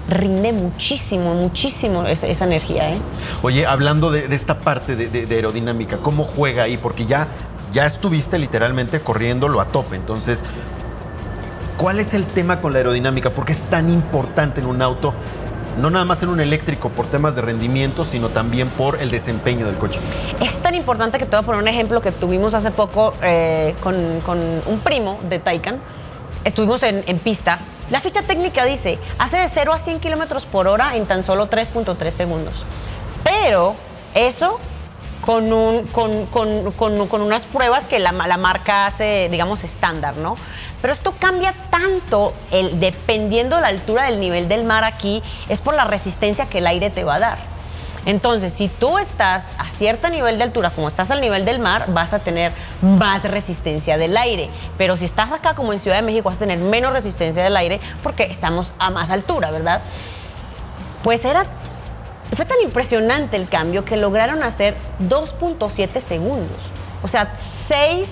rinde 0.09 0.55
muchísimo, 0.55 1.35
muchísimo 1.35 2.07
esa, 2.07 2.45
energía, 2.47 2.93
¿eh? 2.93 2.99
Oye, 3.43 3.67
hablando 3.67 4.11
de, 4.11 4.35
esta 4.35 4.61
parte 4.61 4.97
de 4.97 5.35
aerodinámica, 5.35 5.99
¿cómo 5.99 6.25
juega 6.25 6.63
ahí? 6.63 6.79
Porque 6.79 7.05
ya, 7.05 7.29
ya 7.75 7.85
estuviste 7.85 8.39
literalmente 8.39 9.01
corriéndolo 9.01 9.61
a 9.61 9.67
tope. 9.67 9.97
Entonces, 9.97 10.43
¿cuál 11.77 12.01
es 12.01 12.15
el 12.15 12.25
tema 12.25 12.63
con 12.63 12.73
la 12.73 12.79
aerodinámica? 12.79 13.35
¿Por 13.35 13.45
qué 13.45 13.53
es 13.53 13.61
tan 13.69 13.91
importante 13.91 14.63
en 14.63 14.67
un 14.67 14.81
auto? 14.81 15.13
No 15.79 15.91
nada 15.91 16.05
más 16.05 16.23
en 16.23 16.29
un 16.29 16.41
eléctrico 16.41 16.91
por 16.91 17.07
temas 17.07 17.35
de 17.35 17.43
rendimiento, 17.43 18.05
sino 18.05 18.29
también 18.29 18.69
por 18.69 19.01
el 19.01 19.11
desempeño 19.11 19.67
del 19.67 19.77
coche. 19.77 20.01
Es 20.41 20.57
tan 20.59 20.75
importante 20.75 21.19
que 21.19 21.25
te 21.25 21.31
voy 21.37 21.43
a 21.43 21.47
poner 21.47 21.63
un 21.63 21.69
ejemplo 21.69 22.01
que 22.03 22.13
tuvimos 22.13 22.53
hace 22.55 22.71
poco 22.71 23.15
eh, 23.23 23.75
con, 23.83 24.21
con 24.21 24.39
un 24.67 24.81
primo 24.81 25.19
de 25.29 25.39
Taycan. 25.39 25.81
Estuvimos 26.45 26.83
en, 26.83 27.03
pista. 27.21 27.59
La 27.91 28.01
ficha 28.01 28.23
técnica 28.23 28.65
dice, 28.65 28.99
hace 29.19 29.39
de 29.39 29.49
0 29.49 29.73
a 29.73 29.79
100 29.79 30.01
kilómetros 30.01 30.45
por 30.47 30.67
hora 30.69 30.97
en 30.97 31.07
tan 31.07 31.25
solo 31.25 31.49
3.3 31.49 32.11
segundos. 32.11 32.65
Pero 33.25 33.75
eso 34.15 34.59
con, 35.21 35.53
un- 35.53 35.87
con- 35.87 36.27
con- 36.27 36.73
con- 36.73 37.21
unas 37.23 37.47
pruebas 37.47 37.85
que 37.87 37.99
la 38.01 38.11
marca 38.13 38.87
hace, 38.87 39.29
digamos, 39.31 39.63
estándar, 39.65 40.17
¿no? 40.17 40.35
Pero 40.83 40.93
esto 40.93 41.15
cambia 41.19 41.55
tanto 41.71 42.35
el, 42.51 42.81
dependiendo 42.81 43.57
de 43.57 43.63
la 43.63 43.69
altura 43.69 44.05
del 44.05 44.21
nivel 44.21 44.49
del 44.49 44.65
mar 44.65 44.85
aquí, 44.85 45.23
es 45.49 45.61
por 45.61 45.75
la 45.75 45.85
resistencia 45.85 46.47
que 46.47 46.59
el 46.59 46.67
aire 46.67 46.91
te 46.91 47.05
va 47.05 47.15
a 47.15 47.21
dar. 47.21 47.53
Entonces, 48.05 48.53
si 48.53 48.69
tú 48.69 48.99
estás 48.99 49.47
a 49.59 49.69
cierto 49.69 50.09
nivel 50.11 50.37
de 50.37 50.45
altura, 50.45 50.71
como 50.71 50.89
estás 50.89 51.13
al 51.13 51.21
nivel 51.21 51.45
del 51.45 51.61
mar, 51.61 51.85
vas 51.89 52.13
a 52.13 52.19
tener 52.19 52.53
más 52.81 53.23
resistencia 53.23 53.97
del 53.97 54.17
aire. 54.17 54.51
Pero 54.77 54.97
si 54.97 55.05
estás 55.05 55.31
acá, 55.31 55.55
como 55.55 55.73
en 55.73 55.79
Ciudad 55.79 55.97
de 55.97 56.03
México, 56.03 56.29
vas 56.29 56.37
a 56.37 56.41
tener 56.41 56.59
menos 56.59 56.93
resistencia 56.93 57.45
del 57.45 57.57
aire 57.57 57.81
porque 58.03 58.25
estamos 58.25 58.73
a 58.81 58.91
más 58.91 59.11
altura, 59.11 59.51
¿verdad? 59.51 59.81
Pues 61.05 61.25
era. 61.25 61.47
Fue 62.35 62.47
tan 62.47 62.61
impresionante 62.63 63.37
el 63.37 63.47
cambio 63.47 63.85
que 63.85 63.97
lograron 63.97 64.43
hacer 64.43 64.75
2.7 65.01 66.01
segundos. 66.01 66.59
O 67.03 67.09
sea, 67.09 67.29
seis 67.69 68.09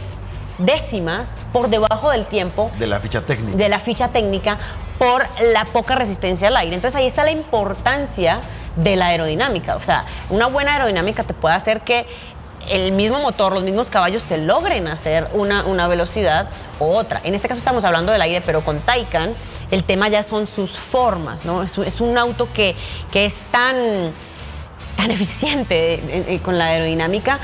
décimas 0.61 1.37
por 1.53 1.69
debajo 1.69 2.11
del 2.11 2.27
tiempo 2.27 2.71
De 2.79 2.87
la 2.87 3.01
ficha 3.01 3.23
técnica. 3.23 3.57
de 3.57 3.69
la 3.69 3.79
ficha 3.79 4.09
técnica 4.09 4.59
por 4.99 5.25
la 5.53 5.65
poca 5.65 5.95
resistencia 5.95 6.49
al 6.49 6.57
aire. 6.57 6.75
Entonces 6.75 6.99
ahí 6.99 7.07
está 7.07 7.25
la 7.25 7.31
importancia 7.31 8.41
de 8.77 8.97
la 8.97 9.07
aerodinámica. 9.07 9.77
O 9.77 9.81
sea, 9.83 10.05
una 10.29 10.47
buena 10.47 10.73
aerodinámica 10.75 11.25
te 11.25 11.35
puede 11.35 11.55
hacer 11.55 11.81
que 11.81 12.07
el 12.69 12.93
mismo 12.93 13.19
motor, 13.21 13.55
los 13.55 13.63
mismos 13.63 13.89
caballos 13.89 14.25
te 14.25 14.37
logren 14.37 14.87
hacer 14.87 15.29
una, 15.33 15.65
una 15.65 15.89
velocidad 15.89 16.51
u 16.79 16.85
otra. 16.85 17.21
En 17.25 17.35
este 17.35 17.49
caso 17.49 17.59
estamos 17.59 17.85
hablando 17.85 18.13
del 18.13 18.21
aire, 18.21 18.43
pero 18.43 18.63
con 18.63 18.81
Taycan 18.81 19.35
el 19.71 19.83
tema 19.85 20.09
ya 20.09 20.23
son 20.23 20.47
sus 20.47 20.71
formas, 20.79 21.45
¿no? 21.47 21.63
Es, 21.63 21.79
un- 21.79 21.87
es 21.87 22.01
un 22.03 22.19
auto 22.19 22.49
que, 22.53 22.77
que 23.11 23.25
es 23.25 23.35
tan, 23.51 24.13
tan 24.97 25.11
eficiente 25.11 25.95
eh, 25.95 26.25
eh, 26.29 26.41
con 26.43 26.59
la 26.59 26.67
aerodinámica 26.67 27.41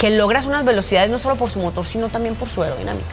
que 0.00 0.08
logras 0.08 0.46
unas 0.46 0.64
velocidades 0.64 1.10
no 1.10 1.18
solo 1.18 1.36
por 1.36 1.50
su 1.50 1.58
motor, 1.60 1.84
sino 1.84 2.08
también 2.08 2.34
por 2.34 2.48
su 2.48 2.62
aerodinámica. 2.62 3.06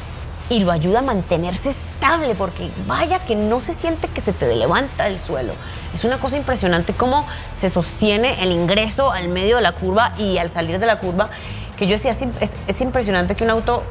Y 0.50 0.62
lo 0.62 0.72
ayuda 0.72 1.00
a 1.00 1.02
mantenerse 1.02 1.72
estable, 1.72 2.34
porque 2.34 2.72
vaya 2.88 3.26
que 3.26 3.36
no 3.36 3.60
se 3.60 3.74
siente 3.74 4.08
que 4.08 4.22
se 4.22 4.32
te 4.32 4.56
levanta 4.56 5.04
del 5.04 5.20
suelo. 5.20 5.52
Es 5.94 6.06
una 6.06 6.18
cosa 6.18 6.38
impresionante 6.38 6.94
cómo 6.94 7.28
se 7.58 7.68
sostiene 7.68 8.42
el 8.42 8.54
ingreso 8.54 9.12
al 9.12 9.28
medio 9.28 9.58
de 9.58 9.64
la 9.64 9.74
curva 9.74 10.14
y 10.18 10.38
al 10.38 10.50
salir 10.50 10.80
de 10.80 10.86
la 10.86 11.00
curva, 11.00 11.30
que 11.76 11.88
yo 11.88 11.92
decía, 11.92 12.12
es, 12.12 12.58
es 12.66 12.82
impresionante 12.82 13.36
que 13.36 13.44
un 13.44 13.50
auto 13.50 13.84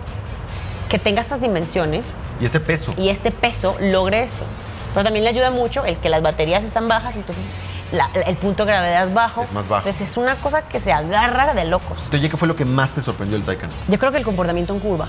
que 0.89 0.99
tenga 0.99 1.21
estas 1.21 1.43
dimensiones 1.43 2.17
Y 2.41 2.47
este 2.47 2.61
peso. 2.61 2.95
y 2.97 3.11
este 3.11 3.31
peso 3.31 3.77
logre 3.79 4.23
esto. 4.23 4.47
Pero 4.95 5.05
también 5.05 5.25
le 5.25 5.29
ayuda 5.29 5.51
mucho 5.51 5.85
el 5.85 5.99
que 5.99 6.09
las 6.09 6.23
baterías 6.23 6.65
están 6.65 6.89
bajas, 6.89 7.17
entonces 7.17 7.45
la- 7.93 8.11
el 8.27 8.37
punto 8.37 8.65
de 8.65 8.73
gravedad 8.73 9.05
es 9.05 9.15
bajo. 9.15 9.43
Es 9.43 9.53
más 9.53 9.69
bajo. 9.69 9.87
Entonces 9.87 10.09
es 10.11 10.17
una 10.17 10.37
cosa 10.37 10.63
que 10.63 10.79
se 10.81 10.93
agarra 10.93 11.55
de 11.55 11.65
locos. 11.65 12.09
Oye, 12.13 12.29
¿qué 12.29 12.37
fue 12.37 12.49
lo 12.49 12.57
que 12.57 12.65
más 12.65 12.91
te 12.93 13.01
sorprendió 13.01 13.37
el 13.37 13.45
Taycan? 13.45 13.71
Yo 13.89 13.99
creo 13.99 14.11
que 14.13 14.19
el 14.19 14.25
comportamiento 14.25 14.73
en 14.75 14.81
curva. 14.81 15.09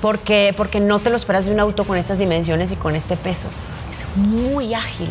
Porque, 0.00 0.52
porque 0.56 0.80
no 0.80 0.98
te 0.98 1.10
lo 1.10 1.16
esperas 1.16 1.44
de 1.46 1.52
un 1.52 1.60
auto 1.60 1.84
con 1.84 1.96
estas 1.96 2.18
dimensiones 2.18 2.72
y 2.72 2.76
con 2.76 2.96
este 2.96 3.16
peso. 3.16 3.48
Es 3.90 4.04
muy 4.16 4.74
ágil. 4.74 5.10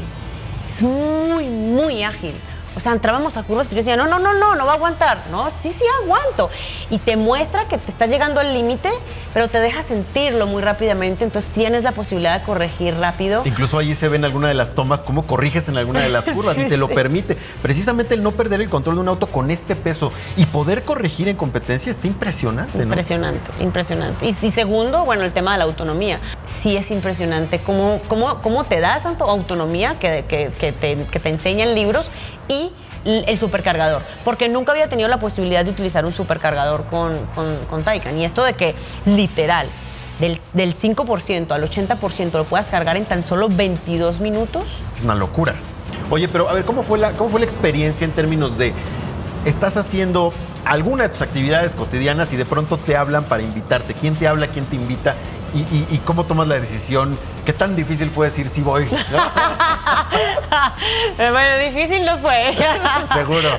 Es 0.65 0.81
muy, 0.81 1.47
muy 1.49 2.03
ágil. 2.03 2.39
O 2.75 2.79
sea, 2.79 2.93
entrábamos 2.93 3.35
a 3.37 3.43
curvas 3.43 3.67
que 3.67 3.75
yo 3.75 3.79
decía, 3.79 3.97
no, 3.97 4.07
no, 4.07 4.17
no, 4.19 4.33
no, 4.33 4.55
no 4.55 4.65
va 4.65 4.71
a 4.73 4.75
aguantar. 4.75 5.25
No, 5.29 5.49
sí, 5.55 5.71
sí 5.71 5.83
aguanto. 6.03 6.49
Y 6.89 6.99
te 6.99 7.17
muestra 7.17 7.67
que 7.67 7.77
te 7.77 7.91
está 7.91 8.05
llegando 8.05 8.39
al 8.39 8.53
límite, 8.53 8.89
pero 9.33 9.49
te 9.49 9.59
deja 9.59 9.81
sentirlo 9.83 10.47
muy 10.47 10.61
rápidamente. 10.61 11.23
Entonces 11.25 11.51
tienes 11.51 11.83
la 11.83 11.91
posibilidad 11.91 12.39
de 12.39 12.45
corregir 12.45 12.95
rápido. 12.97 13.41
Incluso 13.45 13.77
allí 13.77 13.93
se 13.93 14.07
ve 14.07 14.15
en 14.17 14.25
alguna 14.25 14.47
de 14.47 14.53
las 14.53 14.73
tomas 14.73 15.03
cómo 15.03 15.27
corriges 15.27 15.67
en 15.67 15.77
alguna 15.77 15.99
de 15.99 16.09
las 16.09 16.25
curvas 16.29 16.57
y 16.57 16.63
te 16.67 16.77
lo 16.77 16.87
Sí. 16.87 16.93
permite. 16.95 17.37
Precisamente 17.61 18.13
el 18.15 18.23
no 18.23 18.31
perder 18.31 18.61
el 18.61 18.69
control 18.69 18.95
de 18.95 19.01
un 19.01 19.07
auto 19.09 19.27
con 19.27 19.51
este 19.51 19.75
peso 19.75 20.11
y 20.37 20.45
poder 20.45 20.83
corregir 20.85 21.27
en 21.27 21.35
competencia 21.37 21.91
está 21.91 22.07
impresionante, 22.07 22.77
¿no? 22.77 22.83
Impresionante, 22.83 23.51
impresionante. 23.59 24.25
Y, 24.25 24.29
y 24.29 24.51
segundo, 24.51 25.03
bueno, 25.05 25.23
el 25.23 25.33
tema 25.33 25.51
de 25.53 25.57
la 25.57 25.63
autonomía. 25.65 26.19
Sí 26.61 26.77
es 26.77 26.91
impresionante 26.91 27.61
cómo, 27.61 28.01
cómo, 28.07 28.41
cómo 28.41 28.63
te 28.65 28.79
das 28.79 29.03
tanto 29.03 29.25
autonomía 29.25 29.95
que, 29.95 30.25
que- 30.27 30.51
que 30.57 30.71
te, 30.71 31.05
que 31.05 31.19
te 31.19 31.29
enseñan 31.29 31.73
libros 31.75 32.11
y 32.51 32.71
el 33.05 33.37
supercargador. 33.37 34.03
Porque 34.23 34.47
nunca 34.49 34.71
había 34.71 34.87
tenido 34.89 35.09
la 35.09 35.19
posibilidad 35.19 35.63
de 35.65 35.71
utilizar 35.71 36.05
un 36.05 36.13
supercargador 36.13 36.85
con, 36.85 37.25
con, 37.35 37.57
con 37.69 37.83
Taycan. 37.83 38.17
Y 38.19 38.25
esto 38.25 38.43
de 38.43 38.53
que 38.53 38.75
literal, 39.05 39.69
del, 40.19 40.37
del 40.53 40.75
5% 40.75 41.51
al 41.51 41.63
80% 41.67 42.31
lo 42.33 42.43
puedas 42.43 42.67
cargar 42.67 42.97
en 42.97 43.05
tan 43.05 43.23
solo 43.23 43.49
22 43.49 44.19
minutos. 44.19 44.63
Es 44.95 45.03
una 45.03 45.15
locura. 45.15 45.55
Oye, 46.11 46.27
pero 46.27 46.47
a 46.49 46.53
ver, 46.53 46.65
¿cómo 46.65 46.83
fue 46.83 46.99
la, 46.99 47.13
cómo 47.13 47.29
fue 47.31 47.39
la 47.39 47.45
experiencia 47.45 48.05
en 48.05 48.11
términos 48.11 48.57
de 48.57 48.73
estás 49.45 49.77
haciendo 49.77 50.31
alguna 50.65 51.03
de 51.03 51.09
tus 51.09 51.21
actividades 51.23 51.73
cotidianas 51.73 52.31
y 52.33 52.35
de 52.37 52.45
pronto 52.45 52.77
te 52.77 52.95
hablan 52.95 53.23
para 53.23 53.41
invitarte? 53.41 53.93
¿Quién 53.95 54.15
te 54.15 54.27
habla? 54.27 54.47
¿Quién 54.47 54.65
te 54.65 54.75
invita? 54.75 55.15
¿Y, 55.55 55.59
y- 55.61 55.87
y 55.89 55.97
cómo 55.99 56.25
tomas 56.25 56.47
la 56.47 56.59
decisión? 56.59 57.17
¿Qué 57.45 57.53
tan 57.53 57.75
difícil 57.75 58.11
fue 58.11 58.27
decir 58.27 58.47
sí 58.47 58.61
voy? 58.61 58.87
bueno, 61.17 61.57
difícil 61.63 62.05
no 62.05 62.17
fue. 62.17 62.53
Seguro. 63.13 63.49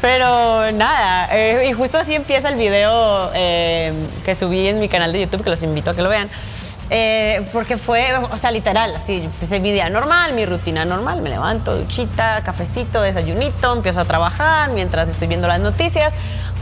Pero 0.00 0.72
nada, 0.72 1.28
eh, 1.32 1.68
y 1.68 1.72
justo 1.72 1.98
así 1.98 2.14
empieza 2.14 2.48
el 2.48 2.56
video 2.56 3.30
eh, 3.34 3.92
que 4.24 4.34
subí 4.34 4.68
en 4.68 4.80
mi 4.80 4.88
canal 4.88 5.12
de 5.12 5.20
YouTube, 5.20 5.42
que 5.42 5.50
los 5.50 5.62
invito 5.62 5.90
a 5.90 5.96
que 5.96 6.02
lo 6.02 6.08
vean. 6.08 6.28
Eh, 6.90 7.48
porque 7.52 7.78
fue, 7.78 8.14
o 8.30 8.36
sea, 8.36 8.50
literal, 8.50 8.94
así, 8.94 9.22
empecé 9.24 9.58
mi 9.58 9.72
día 9.72 9.88
normal, 9.88 10.34
mi 10.34 10.44
rutina 10.44 10.84
normal, 10.84 11.22
me 11.22 11.30
levanto, 11.30 11.76
duchita, 11.76 12.42
cafecito, 12.44 13.00
desayunito, 13.00 13.72
empiezo 13.72 14.00
a 14.00 14.04
trabajar 14.04 14.72
mientras 14.72 15.08
estoy 15.08 15.28
viendo 15.28 15.48
las 15.48 15.60
noticias, 15.60 16.12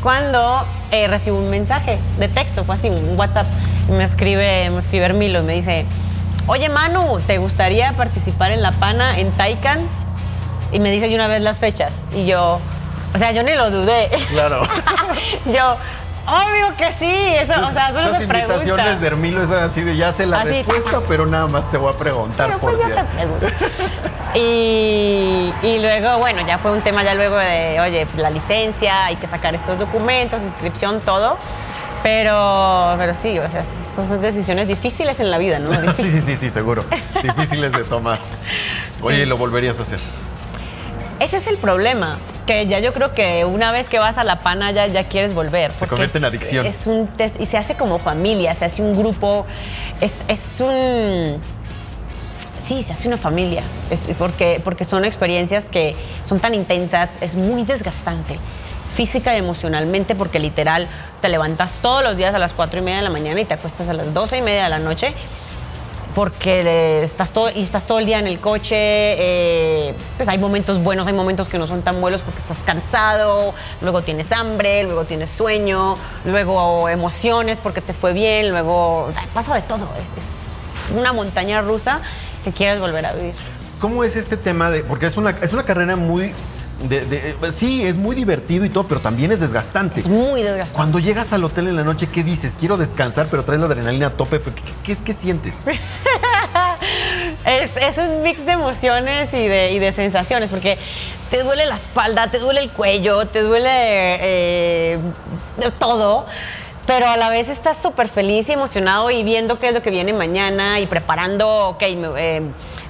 cuando 0.01 0.65
eh, 0.93 1.09
recibo 1.09 1.39
un 1.39 1.51
mensaje 1.51 1.99
de 2.19 2.29
texto, 2.29 2.65
fue 2.65 2.77
así, 2.77 2.89
un 2.89 3.19
WhatsApp, 3.19 3.47
me 3.89 4.05
escribe, 4.05 4.71
me 4.71 4.81
escribe 4.81 5.07
Hermilo 5.07 5.41
y 5.41 5.43
me 5.43 5.55
dice, 5.55 5.87
oye 6.47 6.69
Manu, 6.69 7.21
¿te 7.27 7.39
gustaría 7.39 7.93
participar 7.93 8.51
en 8.51 8.63
La 8.63 8.73
Pana 8.73 9.19
en 9.19 9.33
Taycan? 9.33 9.81
Y 10.73 10.81
me 10.81 10.91
dice 10.91 11.09
de 11.09 11.15
una 11.15 11.29
vez 11.29 11.43
las 11.43 11.59
fechas, 11.59 11.93
y 12.15 12.25
yo, 12.25 12.59
o 13.15 13.19
sea, 13.19 13.33
yo 13.33 13.43
ni 13.43 13.53
lo 13.55 13.71
dudé. 13.71 14.09
Claro. 14.31 14.63
yo, 15.45 15.77
obvio 16.27 16.75
que 16.79 16.91
sí, 16.93 17.35
eso, 17.39 17.53
o 17.67 17.73
sea, 17.73 17.91
Esas 17.91 18.19
se 18.19 18.27
pregunta. 18.27 18.55
invitaciones 18.55 19.01
de 19.01 19.07
Hermilo 19.07 19.43
es 19.43 19.51
así 19.51 19.83
de 19.83 19.97
ya 19.97 20.13
sé 20.13 20.25
la 20.25 20.39
Así, 20.41 20.63
respuesta, 20.63 21.01
pero 21.07 21.27
nada 21.27 21.47
más 21.47 21.71
te 21.71 21.77
voy 21.77 21.93
a 21.93 21.97
preguntar 21.99 22.47
Pero 22.47 22.59
por 22.59 22.73
pues 22.73 22.83
si 22.83 22.89
ya 22.89 22.97
te 22.97 23.05
pregunto. 23.17 23.47
Y, 24.35 25.53
y 25.63 25.79
luego, 25.81 26.17
bueno, 26.19 26.41
ya 26.47 26.59
fue 26.59 26.71
un 26.71 26.81
tema 26.81 27.03
ya 27.03 27.13
luego 27.15 27.37
de, 27.37 27.79
oye, 27.83 28.07
la 28.17 28.31
licencia, 28.31 29.05
hay 29.05 29.17
que 29.17 29.27
sacar 29.27 29.55
estos 29.55 29.79
documentos, 29.79 30.43
inscripción, 30.43 31.01
todo. 31.01 31.37
Pero, 32.03 32.95
pero 32.97 33.15
sí, 33.15 33.39
o 33.39 33.49
sea, 33.49 33.63
son 33.95 34.21
decisiones 34.21 34.69
difíciles 34.69 35.21
en 35.21 35.31
la 35.31 35.39
vida, 35.39 35.59
¿no? 35.59 35.71
Sí, 35.97 36.05
sí, 36.05 36.21
sí, 36.21 36.37
sí, 36.37 36.51
seguro. 36.51 36.85
Difíciles 37.23 37.73
de 37.73 37.85
tomar. 37.85 38.19
Oye, 39.03 39.27
¿lo 39.27 39.37
volverías 39.37 39.79
a 39.79 39.83
hacer? 39.83 40.01
Ese 41.21 41.37
es 41.37 41.47
el 41.47 41.57
problema, 41.59 42.19
que 42.47 42.67
ya 42.67 42.81
yo 42.81 42.93
creo 42.93 43.15
que 43.15 43.45
una 43.45 43.71
vez 43.71 43.89
que 43.89 43.99
vas 43.99 44.19
a 44.19 44.25
la 44.25 44.43
pana 44.43 44.73
ya, 44.73 44.89
ya 44.89 45.05
quieres 45.05 45.35
volver. 45.35 45.73
porque 45.73 45.91
convierte 45.91 46.19
en 46.19 46.25
adicción. 46.25 46.67
Es 46.67 46.87
un 46.87 47.09
y 47.39 47.47
se 47.47 47.57
hace 47.57 47.77
como 47.77 47.99
familia, 47.99 48.55
se 48.55 48.65
hace 48.65 48.83
un 48.83 48.93
grupo 48.93 49.47
es, 50.01 50.25
es 50.27 50.57
un 50.59 51.41
sí, 52.59 52.83
se 52.83 52.93
hace 52.93 53.09
una 53.09 53.17
familia, 53.17 53.63
es 53.91 54.09
porque, 54.19 54.61
porque 54.63 54.85
son 54.85 55.05
experiencias 55.05 55.69
que 55.69 55.95
son 56.23 56.41
tan 56.41 56.55
intensas, 56.55 57.11
es 57.21 57.35
muy 57.35 57.65
desgastante, 57.65 58.39
física 58.95 59.35
y 59.35 59.39
emocionalmente, 59.39 60.15
porque 60.15 60.39
literal 60.39 60.89
te 61.23 61.29
levantas 61.31 61.73
todos 61.81 62.03
los 62.03 62.17
días 62.17 62.35
a 62.35 62.39
las 62.39 62.53
4 62.53 62.81
y 62.81 62.83
media 62.83 62.99
de 62.99 63.05
la 63.05 63.11
mañana 63.11 63.41
y 63.41 63.45
te 63.47 63.55
acuestas 63.55 63.89
a 63.89 63.95
las 63.95 64.13
12 64.13 64.39
y 64.39 64.43
media 64.43 64.65
de 64.65 64.69
la 64.69 64.79
noche 64.79 65.15
porque 66.15 67.03
estás 67.03 67.31
todo, 67.31 67.49
y 67.51 67.63
estás 67.63 67.87
todo 67.87 67.99
el 67.99 68.05
día 68.05 68.19
en 68.19 68.27
el 68.27 68.39
coche, 68.39 68.75
eh, 68.77 69.95
pues 70.19 70.29
hay 70.29 70.37
momentos 70.37 70.83
buenos, 70.83 71.07
hay 71.07 71.15
momentos 71.15 71.49
que 71.49 71.57
no 71.57 71.67
son 71.67 71.81
tan 71.81 72.03
buenos 72.03 72.21
porque 72.21 72.39
estás 72.39 72.59
cansado, 72.67 73.55
luego 73.81 74.03
tienes 74.03 74.31
hambre, 74.31 74.85
luego 74.85 75.05
tienes 75.05 75.31
sueño, 75.31 75.95
luego 76.27 76.91
emociones 76.91 77.59
porque 77.59 77.81
te 77.81 77.95
fue 77.95 78.13
bien, 78.13 78.51
luego 78.51 79.11
pasa 79.33 79.55
de 79.55 79.63
todo, 79.63 79.89
es, 79.99 80.13
es 80.23 80.53
una 80.95 81.15
montaña 81.15 81.63
rusa 81.63 82.03
que 82.45 82.53
quieres 82.53 82.79
volver 82.79 83.07
a 83.07 83.13
vivir. 83.13 83.35
¿Cómo 83.83 84.05
es 84.05 84.15
este 84.15 84.37
tema 84.37 84.71
de.? 84.71 84.85
Porque 84.85 85.07
es 85.07 85.17
una, 85.17 85.31
es 85.31 85.53
una 85.53 85.65
carrera 85.65 85.97
muy. 85.97 86.33
De, 86.89 87.37
sí, 87.53 87.85
es 87.85 87.97
muy 87.97 88.15
divertido 88.15 88.65
y 88.65 88.71
todo, 88.71 88.85
pero 88.85 89.01
también 89.01 89.33
es 89.33 89.41
desgastante. 89.41 90.01
Es 90.01 90.09
muy 90.09 90.43
desgastante. 90.43 90.77
Cuando 90.77 90.99
llegas 90.99 91.33
al 91.33 91.45
hotel 91.45 91.69
en 91.69 91.77
la 91.77 91.85
noche, 91.85 92.09
¿qué 92.09 92.23
dices? 92.25 92.57
Quiero 92.59 92.77
descansar, 92.77 93.29
pero 93.31 93.45
traes 93.45 93.61
la 93.61 93.67
adrenalina 93.67 94.09
a 94.09 94.11
tope. 94.11 94.41
¿Qué, 94.85 94.97
qué, 94.97 95.13
sientes? 95.13 95.65
es, 97.45 97.99
un 97.99 98.23
mix 98.23 98.45
de 98.45 98.53
emociones 98.53 99.33
y 99.33 99.47
de, 99.49 99.73
y 99.73 99.79
de, 99.79 99.93
sensaciones, 99.93 100.51
porque 100.51 100.79
te 101.31 101.43
duele 101.43 101.67
la 101.67 101.77
espalda, 101.77 102.31
te 102.31 102.39
duele 102.39 102.61
el 102.61 102.71
cuello, 102.71 103.27
te 103.27 103.43
duele 103.43 103.71
eh, 103.71 104.99
todo 105.79 106.27
pero 106.87 107.07
a 107.07 107.17
la 107.17 107.29
vez 107.29 107.49
estás 107.49 107.77
súper 107.81 108.09
feliz 108.09 108.49
y 108.49 108.53
emocionado 108.53 109.11
y 109.11 109.23
viendo 109.23 109.59
qué 109.59 109.69
es 109.69 109.75
lo 109.75 109.83
que 109.83 109.91
viene 109.91 110.13
mañana 110.13 110.81
y 110.81 110.87
preparando, 110.87 111.69
ok, 111.69 111.83
eh, 111.83 112.43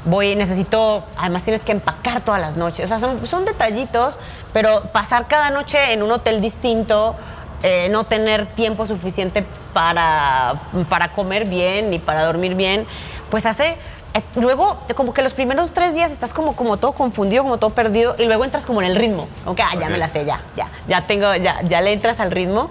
voy, 0.04 0.34
necesito, 0.36 1.04
además 1.16 1.42
tienes 1.42 1.64
que 1.64 1.72
empacar 1.72 2.22
todas 2.22 2.40
las 2.40 2.56
noches, 2.56 2.84
o 2.84 2.88
sea, 2.88 2.98
son, 2.98 3.26
son 3.26 3.44
detallitos, 3.44 4.18
pero 4.52 4.82
pasar 4.92 5.26
cada 5.28 5.50
noche 5.50 5.92
en 5.92 6.02
un 6.02 6.10
hotel 6.10 6.40
distinto, 6.40 7.14
eh, 7.62 7.88
no 7.90 8.04
tener 8.04 8.46
tiempo 8.54 8.86
suficiente 8.86 9.46
para, 9.72 10.54
para 10.88 11.12
comer 11.12 11.48
bien 11.48 11.90
ni 11.90 11.98
para 11.98 12.24
dormir 12.24 12.54
bien, 12.54 12.86
pues 13.30 13.46
hace 13.46 13.76
eh, 14.14 14.22
luego, 14.34 14.78
como 14.94 15.14
que 15.14 15.22
los 15.22 15.32
primeros 15.32 15.72
tres 15.72 15.94
días 15.94 16.12
estás 16.12 16.34
como, 16.34 16.54
como 16.54 16.76
todo 16.76 16.92
confundido, 16.92 17.44
como 17.44 17.58
todo 17.58 17.70
perdido, 17.70 18.14
y 18.18 18.24
luego 18.26 18.44
entras 18.44 18.66
como 18.66 18.82
en 18.82 18.88
el 18.88 18.96
ritmo. 18.96 19.26
Ok, 19.46 19.60
ah, 19.62 19.74
ya 19.80 19.88
me 19.88 19.96
la 19.96 20.08
sé, 20.08 20.24
ya, 20.26 20.42
ya, 20.54 20.68
ya 20.86 21.02
tengo, 21.04 21.34
ya, 21.36 21.62
ya 21.62 21.80
le 21.80 21.92
entras 21.92 22.20
al 22.20 22.30
ritmo. 22.30 22.70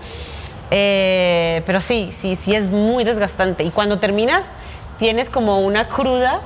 Eh, 0.69 1.63
pero 1.65 1.81
sí, 1.81 2.11
sí, 2.11 2.35
sí 2.35 2.55
es 2.55 2.69
muy 2.69 3.03
desgastante. 3.03 3.63
Y 3.63 3.71
cuando 3.71 3.97
terminas, 3.97 4.45
tienes 4.99 5.29
como 5.29 5.59
una 5.59 5.89
cruda 5.89 6.41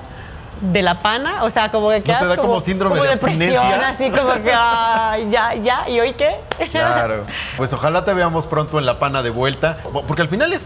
de 0.62 0.82
la 0.82 1.00
pana, 1.00 1.44
o 1.44 1.50
sea, 1.50 1.72
como 1.72 1.90
que 1.90 2.02
quedas 2.02 2.22
¿No 2.22 2.30
te 2.30 2.36
da 2.36 2.42
como, 2.42 2.60
síndrome 2.60 3.00
de 3.00 3.08
depresión, 3.10 3.84
así 3.84 4.10
como 4.10 4.34
que 4.34 4.52
ya, 4.52 5.54
ya, 5.62 5.90
¿y 5.90 6.00
hoy 6.00 6.14
qué? 6.14 6.36
Claro. 6.72 7.24
Pues 7.58 7.72
ojalá 7.74 8.04
te 8.04 8.14
veamos 8.14 8.48
pronto 8.48 8.80
en 8.80 8.86
la 8.86 9.00
pana 9.00 9.24
de 9.24 9.30
vuelta, 9.30 9.78
porque 10.08 10.22
al 10.22 10.28
final 10.28 10.54
es 10.54 10.66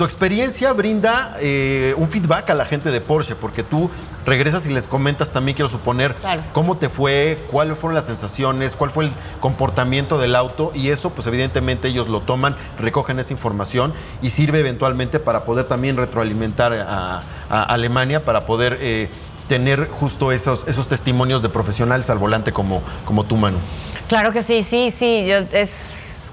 tu 0.00 0.04
experiencia 0.06 0.72
brinda 0.72 1.36
eh, 1.40 1.92
un 1.98 2.08
feedback 2.08 2.48
a 2.48 2.54
la 2.54 2.64
gente 2.64 2.90
de 2.90 3.02
Porsche, 3.02 3.34
porque 3.34 3.62
tú 3.62 3.90
regresas 4.24 4.64
y 4.64 4.70
les 4.70 4.86
comentas 4.86 5.30
también, 5.30 5.54
quiero 5.54 5.68
suponer, 5.68 6.14
cómo 6.54 6.78
te 6.78 6.88
fue, 6.88 7.38
cuáles 7.50 7.78
fueron 7.78 7.94
las 7.94 8.06
sensaciones, 8.06 8.76
cuál 8.76 8.92
fue 8.92 9.04
el 9.04 9.10
comportamiento 9.40 10.16
del 10.16 10.36
auto, 10.36 10.72
y 10.74 10.88
eso, 10.88 11.10
pues 11.10 11.26
evidentemente 11.26 11.88
ellos 11.88 12.08
lo 12.08 12.20
toman, 12.20 12.56
recogen 12.78 13.18
esa 13.18 13.34
información 13.34 13.92
y 14.22 14.30
sirve 14.30 14.60
eventualmente 14.60 15.20
para 15.20 15.44
poder 15.44 15.66
también 15.66 15.98
retroalimentar 15.98 16.72
a, 16.72 17.20
Alemania, 17.50 18.24
para 18.24 18.46
poder... 18.46 18.78
Eh, 18.80 19.10
tener 19.50 19.88
justo 19.88 20.30
esos, 20.30 20.64
esos 20.68 20.86
testimonios 20.86 21.42
de 21.42 21.48
profesionales 21.48 22.08
al 22.08 22.18
volante 22.18 22.52
como, 22.52 22.82
como 23.04 23.24
tú, 23.24 23.36
Manu. 23.36 23.58
Claro 24.06 24.30
que 24.30 24.44
sí, 24.44 24.62
sí, 24.62 24.92
sí. 24.92 25.26
Yo, 25.26 25.38
es, 25.50 26.30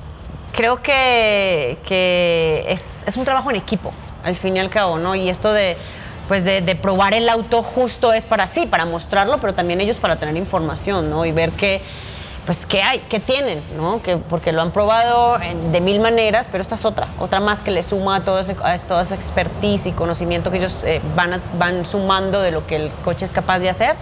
creo 0.55 0.83
que, 0.83 1.79
es, 2.69 3.17
un 3.17 3.25
trabajo 3.25 3.49
en 3.49 3.55
equipo, 3.55 3.91
al 4.23 4.35
fin 4.35 4.55
y 4.55 4.59
al 4.59 4.69
cabo, 4.69 4.99
¿no? 4.99 5.15
Y 5.15 5.29
esto 5.29 5.51
de, 5.51 5.77
pues 6.27 6.45
de, 6.45 6.61
probar 6.79 7.15
el 7.15 7.27
auto 7.27 7.63
justo 7.63 8.13
es 8.13 8.23
para 8.23 8.45
sí, 8.45 8.67
para 8.67 8.85
mostrarlo, 8.85 9.39
pero 9.39 9.55
también 9.55 9.81
ellos 9.81 9.97
para 9.97 10.17
tener 10.17 10.37
información, 10.37 11.09
¿no? 11.09 11.25
Y 11.25 11.31
ver 11.31 11.53
qué, 11.53 11.81
pues, 12.47 12.65
qué 12.65 12.81
hay, 12.81 12.99
qué 13.09 13.19
tienen, 13.19 13.61
¿no? 13.75 14.01
Que, 14.01 14.15
porque 14.15 14.53
lo 14.53 14.61
han 14.61 14.71
probado 14.71 15.37
de 15.37 15.81
mil 15.81 15.99
maneras, 15.99 16.47
pero 16.49 16.61
esta 16.61 16.75
es 16.75 16.85
otra, 16.85 17.09
otra 17.19 17.41
más 17.41 17.59
que 17.59 17.71
le 17.71 17.83
suma 17.83 18.15
a, 18.15 18.23
todo 18.23 18.39
ese, 18.39 18.55
toda 18.87 19.01
esa 19.01 19.15
expertise 19.15 19.85
y 19.85 19.91
conocimiento 19.91 20.49
que 20.49 20.59
ellos 20.59 20.85
eh, 20.85 21.01
van, 21.13 21.41
van 21.59 21.85
sumando 21.85 22.41
de 22.41 22.51
lo 22.51 22.65
que 22.65 22.77
el 22.77 22.91
coche 23.03 23.25
es 23.25 23.33
capaz 23.33 23.59
de 23.59 23.69
hacer. 23.69 23.97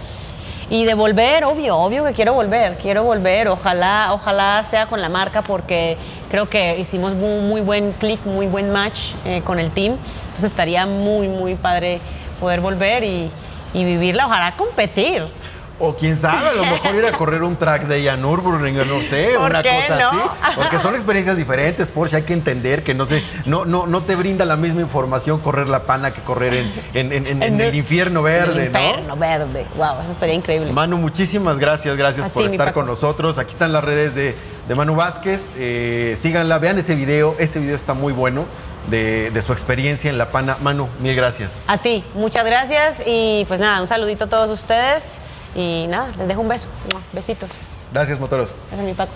Y 0.70 0.84
de 0.84 0.94
volver, 0.94 1.44
obvio, 1.44 1.76
obvio 1.76 2.04
que 2.04 2.12
quiero 2.12 2.34
volver, 2.34 2.78
quiero 2.78 3.02
volver, 3.02 3.48
ojalá, 3.48 4.10
ojalá 4.12 4.64
sea 4.68 4.86
con 4.86 5.00
la 5.00 5.08
marca 5.08 5.42
porque 5.42 5.96
creo 6.30 6.46
que 6.46 6.78
hicimos 6.78 7.12
un 7.12 7.48
muy 7.48 7.60
buen 7.60 7.92
click, 7.94 8.24
muy 8.26 8.46
buen 8.46 8.70
match 8.70 9.14
eh, 9.24 9.42
con 9.42 9.58
el 9.58 9.70
team, 9.72 9.96
entonces 10.24 10.44
estaría 10.44 10.86
muy, 10.86 11.28
muy 11.28 11.56
padre 11.56 12.00
poder 12.40 12.60
volver 12.60 13.02
y, 13.02 13.30
y 13.74 13.84
vivirla, 13.84 14.26
ojalá 14.26 14.56
competir. 14.56 15.24
O 15.78 15.94
quién 15.94 16.16
sabe, 16.16 16.48
a 16.48 16.52
lo 16.54 16.64
mejor 16.64 16.94
ir 16.94 17.04
a 17.04 17.12
correr 17.12 17.42
un 17.42 17.56
track 17.56 17.82
de 17.82 18.02
Jan 18.02 18.22
Nürburgring, 18.22 18.76
no 18.88 19.02
sé, 19.02 19.36
una 19.36 19.62
cosa 19.62 20.08
así. 20.08 20.16
Porque 20.54 20.78
son 20.78 20.94
experiencias 20.94 21.36
diferentes, 21.36 21.90
Porsche, 21.90 22.16
hay 22.16 22.22
que 22.22 22.32
entender 22.32 22.82
que 22.82 22.94
no 22.94 23.04
sé, 23.04 23.22
no, 23.44 23.66
no, 23.66 23.86
no 23.86 24.02
te 24.02 24.16
brinda 24.16 24.46
la 24.46 24.56
misma 24.56 24.80
información 24.80 25.38
correr 25.40 25.68
la 25.68 25.82
pana 25.82 26.14
que 26.14 26.22
correr 26.22 26.64
en, 26.94 27.12
el, 27.12 27.74
infierno 27.74 28.22
verde, 28.22 28.70
¿no? 28.70 28.80
Infierno 28.80 29.16
verde, 29.16 29.66
wow, 29.76 30.00
eso 30.00 30.12
estaría 30.12 30.34
increíble. 30.34 30.72
Manu, 30.72 30.96
muchísimas 30.96 31.58
gracias, 31.58 31.94
gracias 31.94 32.30
por 32.30 32.46
estar 32.46 32.72
con 32.72 32.86
nosotros. 32.86 33.36
Aquí 33.36 33.52
están 33.52 33.74
las 33.74 33.84
redes 33.84 34.14
de, 34.14 34.34
Manu 34.74 34.94
Vázquez, 34.94 35.50
eh, 35.58 36.16
síganla, 36.18 36.56
vean 36.56 36.78
ese 36.78 36.94
video, 36.94 37.36
ese 37.38 37.58
video 37.58 37.76
está 37.76 37.92
muy 37.92 38.14
bueno. 38.14 38.44
De, 38.88 39.32
de, 39.32 39.42
su 39.42 39.52
experiencia 39.52 40.08
en 40.08 40.16
La 40.16 40.30
Pana. 40.30 40.56
Manu, 40.62 40.88
mil 41.00 41.16
gracias. 41.16 41.60
A 41.66 41.76
ti, 41.76 42.04
muchas 42.14 42.46
gracias 42.46 43.02
y 43.04 43.44
pues 43.48 43.58
nada, 43.58 43.80
un 43.80 43.88
saludito 43.88 44.26
a 44.26 44.26
todos 44.28 44.48
ustedes. 44.48 45.18
Y 45.56 45.86
nada, 45.86 46.14
les 46.18 46.28
dejo 46.28 46.42
un 46.42 46.48
beso. 46.48 46.66
Besitos. 47.14 47.48
Gracias, 47.92 48.20
motoros. 48.20 48.50
Gracias, 48.68 48.86
mi 48.86 48.94
Paco. 48.94 49.12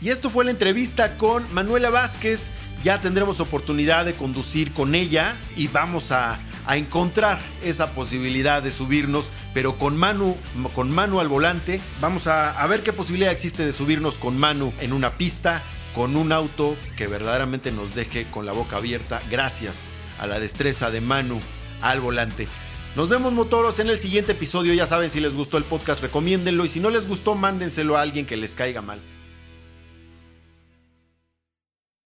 y 0.00 0.08
esto 0.08 0.30
fue 0.30 0.46
la 0.46 0.50
entrevista 0.50 1.18
con 1.18 1.52
Manuela 1.52 1.90
Vázquez. 1.90 2.50
Ya 2.82 3.02
tendremos 3.02 3.38
oportunidad 3.40 4.06
de 4.06 4.14
conducir 4.14 4.72
con 4.72 4.94
ella 4.94 5.34
y 5.56 5.68
vamos 5.68 6.10
a, 6.10 6.40
encontrar 6.70 7.38
esa 7.62 7.90
posibilidad 7.90 8.62
de 8.62 8.70
subirnos, 8.70 9.30
pero 9.52 9.76
con 9.76 9.98
Manu, 9.98 10.38
con 10.74 10.90
Manu 10.90 11.20
al 11.20 11.28
volante. 11.28 11.78
Vamos 12.00 12.26
a, 12.26 12.58
a 12.58 12.66
ver 12.66 12.82
qué 12.82 12.94
posibilidad 12.94 13.30
existe 13.30 13.66
de 13.66 13.72
subirnos 13.72 14.16
con 14.16 14.38
Manu 14.38 14.72
en 14.80 14.94
una 14.94 15.18
pista, 15.18 15.62
con 15.94 16.16
un 16.16 16.32
auto 16.32 16.76
que 16.96 17.06
verdaderamente 17.06 17.70
nos 17.70 17.94
deje 17.94 18.30
con 18.30 18.46
la 18.46 18.52
boca 18.52 18.76
abierta, 18.76 19.20
gracias 19.30 19.84
a 20.18 20.26
la 20.26 20.40
destreza 20.40 20.90
de 20.90 21.02
Manu 21.02 21.38
al 21.84 22.00
volante. 22.00 22.48
Nos 22.96 23.08
vemos 23.08 23.32
motoros 23.32 23.78
en 23.78 23.88
el 23.88 23.98
siguiente 23.98 24.32
episodio. 24.32 24.72
Ya 24.72 24.86
saben, 24.86 25.10
si 25.10 25.20
les 25.20 25.34
gustó 25.34 25.58
el 25.58 25.64
podcast, 25.64 26.00
recomiéndenlo. 26.00 26.64
Y 26.64 26.68
si 26.68 26.80
no 26.80 26.90
les 26.90 27.06
gustó, 27.06 27.34
mándenselo 27.34 27.96
a 27.96 28.02
alguien 28.02 28.24
que 28.24 28.36
les 28.36 28.54
caiga 28.56 28.82
mal. 28.82 29.00